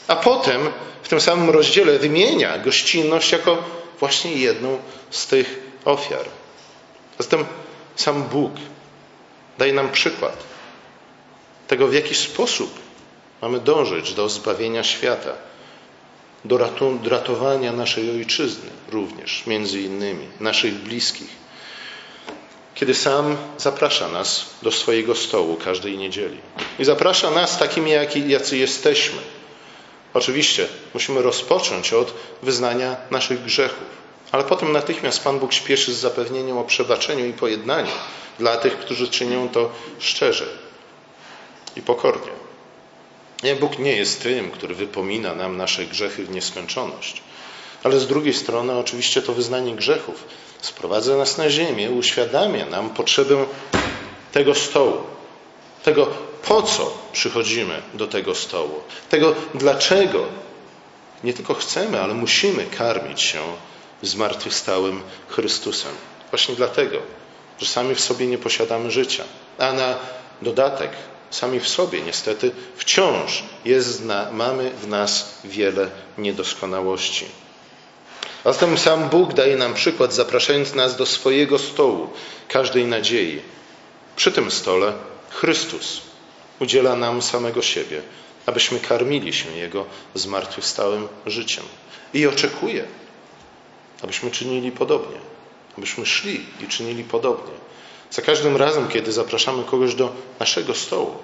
A 0.08 0.16
potem 0.16 0.70
w 1.04 1.08
tym 1.08 1.22
samym 1.22 1.50
rozdziale 1.50 2.00
wymienia 2.00 2.58
gościnność 2.58 3.32
jako 3.32 3.64
właśnie 4.00 4.34
jedną 4.34 4.80
z 5.10 5.28
tych 5.28 5.60
ofiar. 5.86 6.26
Zatem 7.20 7.46
sam 7.96 8.24
Bóg 8.24 8.52
daje 9.58 9.74
nam 9.74 9.92
przykład 9.92 10.49
tego, 11.70 11.88
w 11.88 11.94
jaki 11.94 12.16
sposób 12.16 12.80
mamy 13.42 13.60
dążyć 13.60 14.14
do 14.14 14.30
zbawienia 14.30 14.84
świata, 14.84 15.34
do 16.46 16.58
ratowania 17.10 17.72
naszej 17.72 18.12
ojczyzny 18.12 18.70
również, 18.92 19.44
między 19.48 19.82
innymi, 19.82 20.28
naszych 20.40 20.74
bliskich. 20.74 21.30
Kiedy 22.76 22.96
sam 22.96 23.38
zaprasza 23.58 24.08
nas 24.08 24.46
do 24.62 24.72
swojego 24.72 25.16
stołu 25.16 25.56
każdej 25.56 25.98
niedzieli. 25.98 26.38
I 26.80 26.86
zaprasza 26.86 27.32
nas 27.32 27.58
takimi, 27.58 27.92
jacy 28.28 28.58
jesteśmy. 28.58 29.22
Oczywiście 30.14 30.68
musimy 30.94 31.22
rozpocząć 31.22 31.94
od 31.94 32.14
wyznania 32.44 32.96
naszych 33.12 33.44
grzechów, 33.44 33.88
ale 34.32 34.44
potem 34.44 34.72
natychmiast 34.72 35.24
Pan 35.24 35.40
Bóg 35.40 35.54
śpieszy 35.54 35.94
z 35.94 35.98
zapewnieniem 35.98 36.58
o 36.58 36.64
przebaczeniu 36.64 37.26
i 37.26 37.34
pojednaniu 37.34 37.92
dla 38.40 38.58
tych, 38.58 38.78
którzy 38.78 39.08
czynią 39.08 39.50
to 39.50 39.72
szczerze 40.00 40.69
i 41.76 41.82
pokornie. 41.82 42.32
Nie, 43.44 43.56
Bóg 43.56 43.80
nie 43.80 43.96
jest 43.96 44.24
tym, 44.24 44.52
który 44.52 44.76
wypomina 44.76 45.36
nam 45.36 45.58
nasze 45.58 45.86
grzechy 45.86 46.24
w 46.24 46.30
nieskończoność. 46.30 47.22
Ale 47.84 48.00
z 48.00 48.08
drugiej 48.08 48.34
strony, 48.34 48.78
oczywiście, 48.78 49.22
to 49.22 49.34
wyznanie 49.34 49.76
grzechów 49.76 50.24
sprowadza 50.62 51.18
nas 51.18 51.38
na 51.38 51.50
ziemię, 51.50 51.92
uświadamia 51.92 52.66
nam 52.66 52.90
potrzebę 52.90 53.46
tego 54.32 54.56
stołu, 54.56 54.98
tego 55.84 56.08
po 56.48 56.62
co 56.62 56.98
przychodzimy 57.12 57.82
do 57.94 58.08
tego 58.08 58.36
stołu, 58.36 58.82
tego 59.10 59.36
dlaczego 59.56 60.26
nie 61.24 61.34
tylko 61.34 61.54
chcemy, 61.54 62.02
ale 62.02 62.14
musimy 62.14 62.66
karmić 62.66 63.22
się 63.22 63.40
zmartwychwstałym 64.02 65.04
Chrystusem. 65.28 65.92
Właśnie 66.32 66.56
dlatego, 66.56 66.98
że 67.60 67.66
sami 67.66 67.96
w 67.96 68.00
sobie 68.00 68.28
nie 68.28 68.38
posiadamy 68.38 68.92
życia, 68.92 69.24
a 69.58 69.74
na 69.74 69.96
dodatek 70.42 70.92
sami 71.32 71.60
w 71.60 71.68
sobie 71.68 72.02
niestety 72.02 72.52
wciąż 72.76 73.44
jest, 73.66 74.04
mamy 74.32 74.72
w 74.72 74.88
nas 74.88 75.40
wiele 75.44 75.90
niedoskonałości. 76.18 77.26
A 78.44 78.54
zatem 78.54 78.78
sam 78.78 79.10
Bóg 79.10 79.34
daje 79.34 79.58
nam 79.58 79.74
przykład, 79.74 80.14
zapraszając 80.14 80.76
nas 80.76 80.96
do 80.98 81.06
swojego 81.06 81.60
stołu, 81.60 82.10
każdej 82.48 82.86
nadziei. 82.86 83.42
Przy 84.16 84.32
tym 84.32 84.52
stole 84.52 84.94
Chrystus 85.30 86.02
udziela 86.60 86.96
nam 86.96 87.22
samego 87.22 87.62
siebie, 87.62 88.02
abyśmy 88.46 88.80
karmili 88.80 89.34
się 89.34 89.52
Jego 89.52 89.86
zmartwychwstałym 90.16 91.08
życiem. 91.26 91.64
I 92.14 92.28
oczekuje, 92.28 92.86
abyśmy 94.04 94.32
czynili 94.32 94.72
podobnie, 94.72 95.18
abyśmy 95.78 96.06
szli 96.06 96.46
i 96.64 96.68
czynili 96.68 97.04
podobnie. 97.04 97.54
Za 98.12 98.22
każdym 98.22 98.58
razem, 98.58 98.88
kiedy 98.88 99.12
zapraszamy 99.12 99.64
kogoś 99.64 99.96
do 99.96 100.16
naszego 100.40 100.76
stołu, 100.76 101.16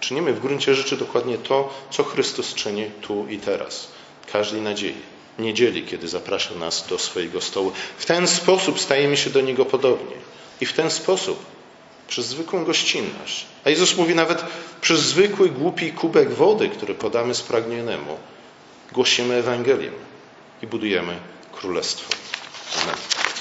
czynimy 0.00 0.32
w 0.32 0.40
gruncie 0.40 0.74
rzeczy 0.74 0.96
dokładnie 0.96 1.38
to, 1.38 1.74
co 1.90 2.04
Chrystus 2.04 2.54
czyni 2.54 2.90
tu 3.00 3.26
i 3.28 3.38
teraz, 3.38 3.88
każdej 4.32 4.60
nadziei, 4.60 4.94
niedzieli, 5.38 5.82
kiedy 5.82 6.08
zaprasza 6.08 6.54
nas 6.54 6.86
do 6.88 6.98
swojego 6.98 7.40
stołu. 7.40 7.72
W 7.98 8.06
ten 8.06 8.26
sposób 8.26 8.80
stajemy 8.80 9.16
się 9.16 9.30
do 9.30 9.40
Niego 9.40 9.64
podobni. 9.64 10.14
I 10.60 10.66
w 10.66 10.72
ten 10.72 10.90
sposób, 10.90 11.44
przez 12.08 12.26
zwykłą 12.26 12.64
gościnność, 12.64 13.46
a 13.64 13.70
Jezus 13.70 13.96
mówi 13.96 14.14
nawet 14.14 14.44
przez 14.80 15.00
zwykły, 15.00 15.48
głupi 15.48 15.92
kubek 15.92 16.34
wody, 16.34 16.68
który 16.68 16.94
podamy 16.94 17.34
spragnionemu, 17.34 18.18
głosimy 18.92 19.34
Ewangelię 19.34 19.90
i 20.62 20.66
budujemy 20.66 21.16
Królestwo. 21.52 22.10
Amen. 22.82 23.31